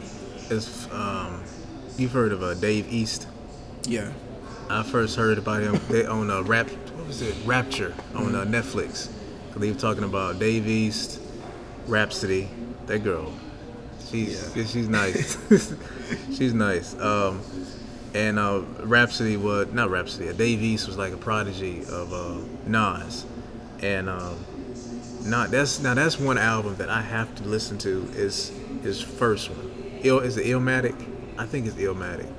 [0.50, 1.44] It's um,
[1.98, 3.28] you've heard of uh, Dave East.
[3.84, 4.12] Yeah.
[4.70, 6.70] I first heard about him they on uh, rap.
[6.70, 7.36] What was it?
[7.46, 9.10] Rapture on uh, Netflix.
[9.52, 11.20] 'Cause They were talking about Dave East,
[11.88, 12.50] Rapsody.
[12.88, 13.32] That girl,
[14.10, 14.64] she's Yeah.
[14.66, 15.38] she's nice.
[16.36, 17.00] she's nice.
[17.00, 17.42] Um,
[18.14, 20.30] and uh, Rapsody was not Rapsody.
[20.30, 23.26] uh, Dave East was like a prodigy of uh, Nas,
[23.82, 24.36] and um,
[25.24, 28.52] not that's now that's one album that I have to listen to is
[28.84, 29.72] his first one.
[30.04, 30.96] Ill is it Illmatic?
[31.38, 32.32] I think it's Illmatic.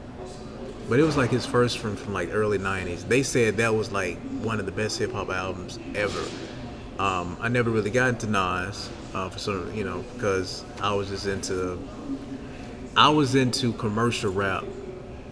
[0.88, 3.08] But it was like his first from from like early '90s.
[3.08, 6.22] They said that was like one of the best hip hop albums ever.
[6.98, 11.08] Um, I never really got into Nas uh, for some, you know, because I was
[11.08, 11.78] just into.
[12.96, 14.64] I was into commercial rap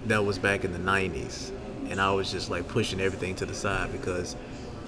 [0.07, 1.53] that was back in the '90s,
[1.89, 4.37] and I was just like pushing everything to the side because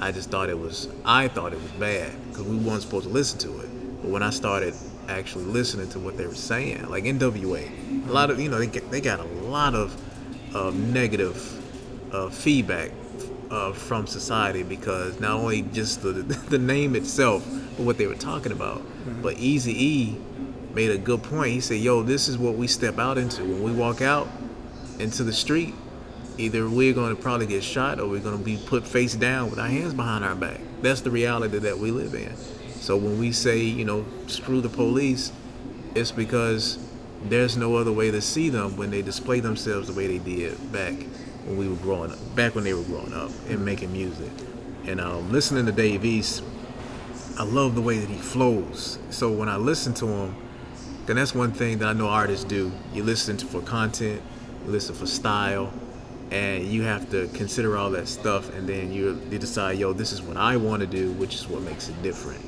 [0.01, 0.89] I just thought it was.
[1.05, 4.03] I thought it was bad because we weren't supposed to listen to it.
[4.03, 4.74] But when I started
[5.09, 8.67] actually listening to what they were saying, like NWA, a lot of you know they
[8.67, 9.97] get, they got a lot of
[10.55, 12.91] uh, negative uh, feedback
[13.51, 16.13] uh, from society because not only just the
[16.49, 17.47] the name itself,
[17.77, 18.83] but what they were talking about.
[19.23, 20.17] But Easy E
[20.75, 21.53] made a good point.
[21.53, 24.29] He said, "Yo, this is what we step out into when we walk out
[24.99, 25.75] into the street.
[26.39, 29.49] Either we're going to probably get shot or we're going to be put face down
[29.49, 30.61] with our hands behind our back.
[30.83, 32.31] That's the reality that we live in.
[32.87, 35.32] So when we say, you know, screw the police,
[35.97, 36.78] it's because
[37.24, 40.70] there's no other way to see them when they display themselves the way they did
[40.70, 40.95] back
[41.47, 44.30] when we were growing up, back when they were growing up and making music.
[44.84, 46.45] And um, listening to Dave East,
[47.37, 49.01] I love the way that he flows.
[49.11, 50.37] So when I listen to him,
[51.07, 52.70] then that's one thing that I know artists do.
[52.95, 54.22] You listen for content,
[54.64, 55.72] you listen for style,
[56.30, 60.12] and you have to consider all that stuff, and then you, you decide, yo, this
[60.12, 62.45] is what I want to do, which is what makes it different.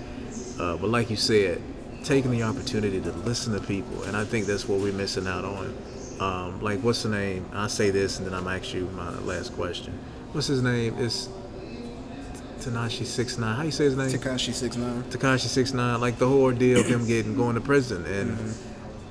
[0.58, 1.62] Uh, but like you said,
[2.04, 5.44] taking the opportunity to listen to people, and I think that's what we're missing out
[5.44, 5.74] on.
[6.20, 7.48] Um, like, what's the name?
[7.52, 9.98] I'll say this, and then I'm ask you my last question.
[10.32, 10.96] What's his name?
[10.98, 11.28] It's
[12.58, 13.56] Tanashi Six Nine.
[13.56, 14.08] How you say his name?
[14.08, 15.02] Tekashi six nine.
[15.04, 18.36] Tekashi Six Nine, like the whole ordeal of him getting going to prison, and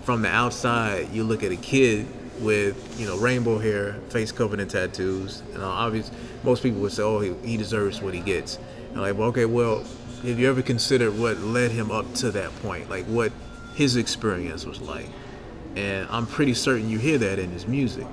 [0.03, 2.07] from the outside, you look at a kid
[2.39, 6.11] with you know rainbow hair, face covered in tattoos, and obvious.
[6.43, 8.59] Most people would say, "Oh, he, he deserves what he gets."
[8.91, 9.83] And like, well, okay, well,
[10.23, 12.89] have you ever considered what led him up to that point?
[12.89, 13.31] Like, what
[13.75, 15.07] his experience was like?
[15.75, 18.07] And I'm pretty certain you hear that in his music,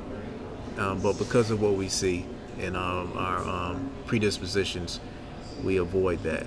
[0.76, 2.26] um, but because of what we see
[2.58, 5.00] and um, our um, predispositions,
[5.62, 6.46] we avoid that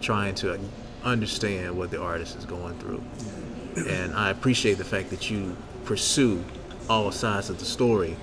[0.00, 0.60] trying to
[1.02, 3.02] understand what the artist is going through.
[3.86, 6.44] And I appreciate the fact that you pursue
[6.90, 8.16] all sides of the story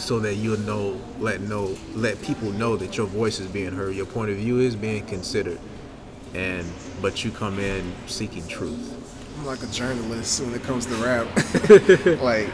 [0.00, 3.94] so that you'll know let know let people know that your voice is being heard,
[3.94, 5.58] your point of view is being considered.
[6.34, 6.66] And
[7.02, 8.96] but you come in seeking truth.
[9.38, 11.26] I'm like a journalist when it comes to rap.
[12.22, 12.48] like,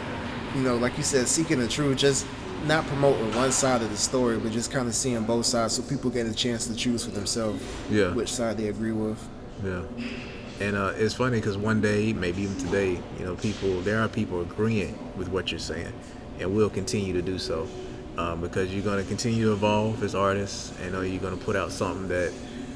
[0.55, 2.27] you know, like you said, seeking the truth, just
[2.65, 5.83] not promoting one side of the story, but just kind of seeing both sides so
[5.83, 8.13] people get a chance to choose for themselves Yeah.
[8.15, 9.19] which side they agree with.
[9.65, 9.83] Yeah.
[10.61, 14.09] And uh, it's funny because one day, maybe even today, you know, people, there are
[14.09, 15.93] people agreeing with what you're saying,
[16.41, 17.67] and we'll continue to do so.
[18.19, 20.73] um, because you're going to continue to evolve as artists.
[20.81, 22.33] And you're going to put out something that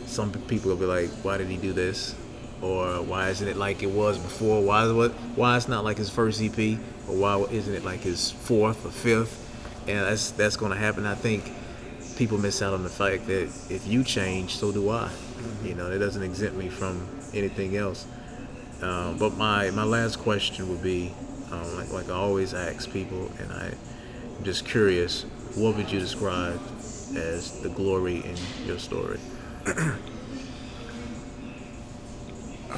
[0.06, 2.14] some people will be like, "Why did he do this?"
[2.62, 4.62] Or why isn't it like it was before?
[4.62, 5.12] Why is what?
[5.36, 6.78] Why it's not like his first EP?
[7.08, 9.36] Or why isn't it like his fourth or fifth?
[9.88, 11.06] And that's that's going to happen.
[11.06, 11.50] I think
[12.16, 15.08] people miss out on the fact that if you change, so do I.
[15.08, 15.66] Mm-hmm.
[15.66, 18.06] You know, it doesn't exempt me from anything else.
[18.82, 21.14] Um, but my, my last question would be,
[21.50, 23.72] um, like, like I always ask people, and I,
[24.36, 25.24] I'm just curious,
[25.54, 26.60] what would you describe
[27.16, 28.36] as the glory in
[28.66, 29.18] your story?
[29.66, 29.96] I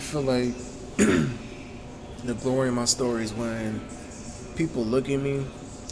[0.01, 0.55] feel like
[0.97, 3.81] the glory in my story is when
[4.57, 5.45] people look at me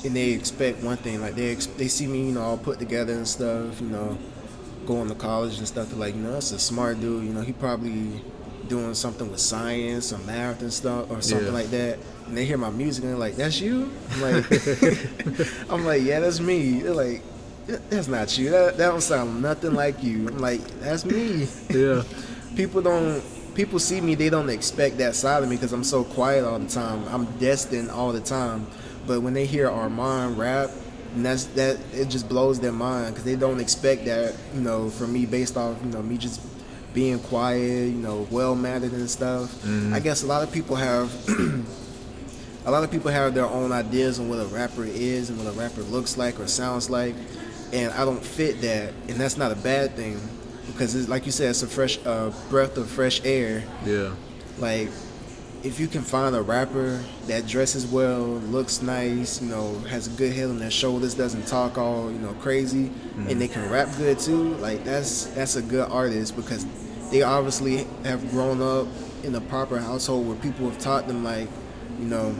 [0.04, 1.20] and they expect one thing.
[1.20, 3.80] Like they they see me, you know, all put together and stuff.
[3.80, 4.18] You know,
[4.86, 5.90] going to college and stuff.
[5.90, 7.24] They're like, you know, that's a smart dude.
[7.24, 8.22] You know, he probably
[8.70, 11.52] doing something with science or math and stuff or something yeah.
[11.52, 11.98] like that.
[12.26, 16.20] And they hear my music and they're like, "That's you?" I'm like, "I'm like, yeah,
[16.20, 17.22] that's me." They're like,
[17.66, 18.50] "That's not you.
[18.50, 22.02] That that don't sound nothing like you." I'm like, "That's me." Yeah.
[22.56, 23.22] people don't
[23.54, 26.58] people see me, they don't expect that side of me because I'm so quiet all
[26.58, 27.04] the time.
[27.08, 28.66] I'm destined all the time.
[29.06, 30.70] But when they hear Armand rap,
[31.14, 34.88] and that's that it just blows their mind because they don't expect that you know
[34.88, 36.40] from me based off you know me just
[36.92, 39.50] being quiet, you know, well mannered and stuff.
[39.62, 39.94] Mm-hmm.
[39.94, 41.12] I guess a lot of people have
[42.66, 45.46] a lot of people have their own ideas on what a rapper is and what
[45.46, 47.14] a rapper looks like or sounds like,
[47.72, 50.20] and I don't fit that, and that's not a bad thing
[50.66, 53.64] because it's like you said, it's a fresh uh, breath of fresh air.
[53.84, 54.14] Yeah.
[54.58, 54.88] Like
[55.62, 60.10] if you can find a rapper that dresses well, looks nice, you know, has a
[60.16, 63.28] good head on their shoulders, doesn't talk all you know crazy, mm-hmm.
[63.28, 66.66] and they can rap good too, like that's that's a good artist because
[67.10, 68.86] they obviously have grown up
[69.24, 71.48] in a proper household where people have taught them like,
[71.98, 72.34] you know,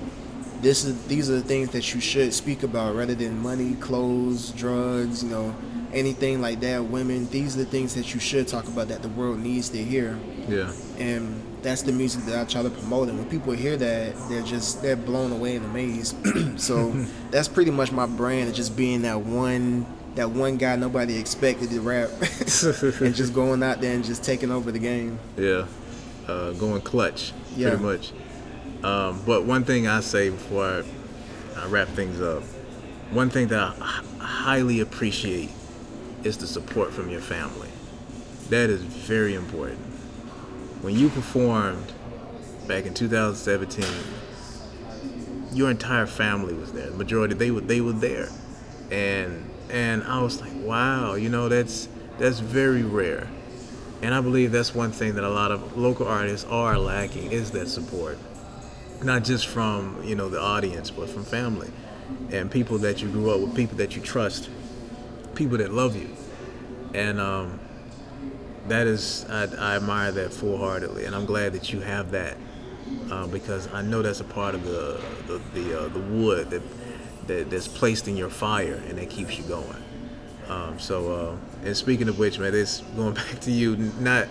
[0.62, 4.50] this is these are the things that you should speak about rather than money, clothes,
[4.52, 5.54] drugs, you know,
[5.92, 7.28] anything like that, women.
[7.28, 10.18] These are the things that you should talk about that the world needs to hear.
[10.48, 10.72] Yeah.
[10.98, 13.08] And that's the music that I try to promote.
[13.08, 16.16] And when people hear that, they're just they're blown away and amazed.
[16.61, 16.90] so
[17.30, 19.86] that's pretty much my brand, of just being that one
[20.16, 22.11] that one guy nobody expected to rap,
[23.00, 25.18] and just going out there and just taking over the game.
[25.36, 25.66] Yeah,
[26.26, 27.70] uh, going clutch, yeah.
[27.70, 28.12] pretty much.
[28.82, 30.82] Um, but one thing I say before I,
[31.56, 32.42] I wrap things up,
[33.12, 35.50] one thing that I highly appreciate
[36.24, 37.68] is the support from your family.
[38.48, 39.89] That is very important
[40.82, 41.92] when you performed
[42.66, 43.84] back in 2017,
[45.52, 46.88] your entire family was there.
[46.90, 48.28] The majority they were they were there,
[48.90, 53.28] and and I was like, wow, you know that's that's very rare,
[54.00, 57.50] and I believe that's one thing that a lot of local artists are lacking is
[57.50, 58.18] that support,
[59.02, 61.70] not just from you know the audience, but from family,
[62.30, 64.48] and people that you grew up with, people that you trust,
[65.34, 66.08] people that love you,
[66.94, 67.58] and um,
[68.68, 72.36] that is I, I, admire that full heartedly, and I'm glad that you have that
[73.11, 76.62] uh, because I know that's a part of the the the, uh, the wood that,
[77.26, 79.82] that that's placed in your fire and that keeps you going.
[80.48, 83.76] Um, so, uh, and speaking of which, man, it's going back to you.
[83.76, 84.28] Not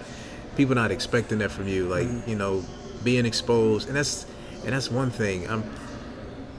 [0.56, 2.30] people not expecting that from you, like mm-hmm.
[2.30, 2.64] you know,
[3.04, 4.26] being exposed, and that's
[4.64, 5.50] and that's one thing.
[5.50, 5.64] I'm.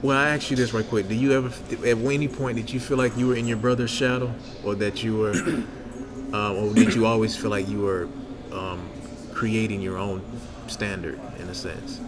[0.01, 1.07] Well, I ask you this right quick.
[1.07, 1.49] Do you ever,
[1.85, 4.33] at any point, did you feel like you were in your brother's shadow,
[4.65, 5.63] or that you were
[6.33, 8.07] um, or did you always feel like you were
[8.51, 8.89] um,
[9.33, 10.23] creating your own
[10.67, 11.99] standard in a sense?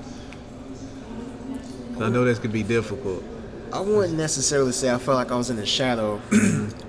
[1.99, 3.24] I know this could be difficult.
[3.71, 6.21] I wouldn't necessarily say I felt like I was in the shadow.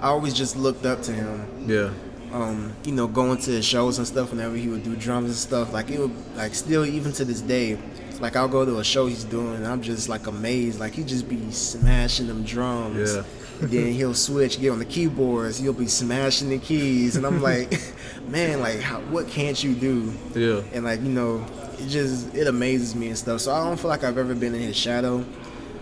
[0.01, 1.67] I always just looked up to him.
[1.67, 1.91] Yeah.
[2.33, 5.37] Um, you know, going to his shows and stuff whenever he would do drums and
[5.37, 5.73] stuff.
[5.73, 7.79] Like it would like still even to this day,
[8.21, 10.79] like I'll go to a show he's doing and I'm just like amazed.
[10.79, 13.17] Like he just be smashing them drums.
[13.17, 13.23] Yeah
[13.61, 17.73] then he'll switch, get on the keyboards, he'll be smashing the keys, and I'm like,
[18.29, 20.13] man, like, how, what can't you do?
[20.35, 20.63] Yeah.
[20.73, 21.45] And like, you know,
[21.79, 23.41] it just it amazes me and stuff.
[23.41, 25.25] So I don't feel like I've ever been in his shadow,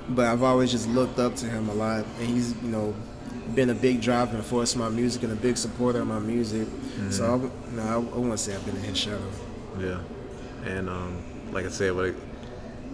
[0.09, 2.95] but I've always just looked up to him a lot, and he's you know
[3.55, 6.67] been a big driving force in my music and a big supporter of my music.
[6.67, 7.11] Mm-hmm.
[7.11, 9.31] So I, no, I, I wouldn't say I've been in his shadow.
[9.79, 10.01] Yeah,
[10.65, 12.15] and um, like I said, like,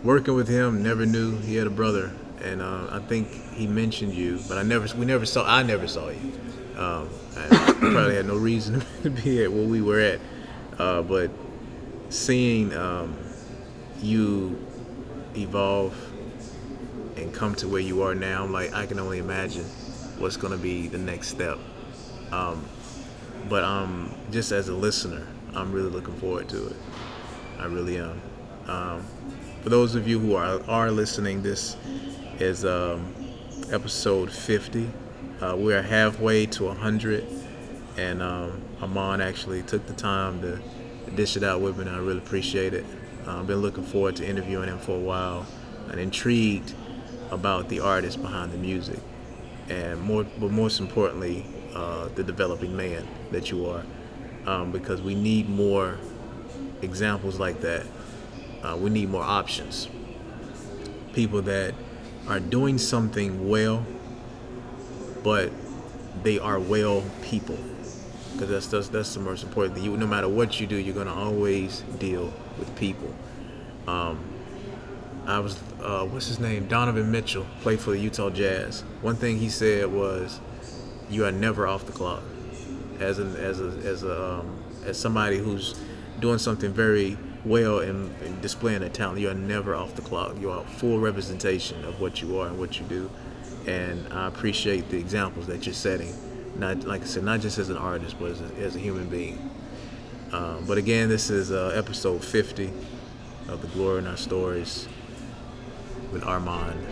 [0.02, 2.12] working with him, never knew he had a brother
[2.42, 5.88] and uh, I think he mentioned you, but I never, we never saw, I never
[5.88, 6.32] saw you.
[6.76, 10.20] Um, I probably had no reason to be at where we were at,
[10.78, 11.30] uh, but
[12.08, 13.18] seeing um,
[14.00, 14.64] you
[15.34, 15.94] evolve
[17.16, 19.64] and come to where you are now, I'm like I can only imagine
[20.18, 21.58] what's going to be the next step.
[22.30, 22.64] Um,
[23.48, 26.76] but um, just as a listener, I'm really looking forward to it.
[27.58, 28.20] I really am.
[28.68, 29.04] Um,
[29.62, 31.76] for those of you who are are listening, this
[32.38, 33.12] is um,
[33.70, 34.90] episode 50
[35.40, 37.24] Uh, we are halfway to 100,
[37.96, 40.60] and um, Armand actually took the time to
[41.14, 42.84] dish it out with me, and I really appreciate it.
[43.24, 45.46] Uh, I've been looking forward to interviewing him for a while,
[45.90, 46.74] and intrigued
[47.30, 48.98] about the artist behind the music,
[49.68, 53.84] and more, but most importantly, uh, the developing man that you are,
[54.46, 55.98] um, because we need more
[56.82, 57.86] examples like that.
[58.64, 59.88] Uh, we need more options.
[61.12, 61.74] People that
[62.28, 63.84] are doing something well,
[65.22, 65.50] but
[66.22, 67.58] they are well people.
[68.32, 69.84] Because that's, that's that's the most important thing.
[69.84, 73.12] You, no matter what you do, you're gonna always deal with people.
[73.88, 74.20] Um,
[75.26, 76.68] I was uh, what's his name?
[76.68, 78.82] Donovan Mitchell played for the Utah Jazz.
[79.02, 80.40] One thing he said was,
[81.10, 82.22] "You are never off the clock."
[83.00, 85.74] As an as a as a um, as somebody who's
[86.20, 87.16] doing something very
[87.48, 90.36] well and, displaying a talent, you are never off the clock.
[90.40, 93.10] You are full representation of what you are and what you do.
[93.66, 96.14] And I appreciate the examples that you're setting.
[96.56, 99.08] Not like I said, not just as an artist, but as a, as a human
[99.08, 99.50] being.
[100.32, 102.70] Um, but again, this is uh, episode 50
[103.48, 104.88] of the Glory in Our Stories
[106.12, 106.86] with Armand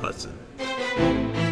[0.00, 1.45] Hudson.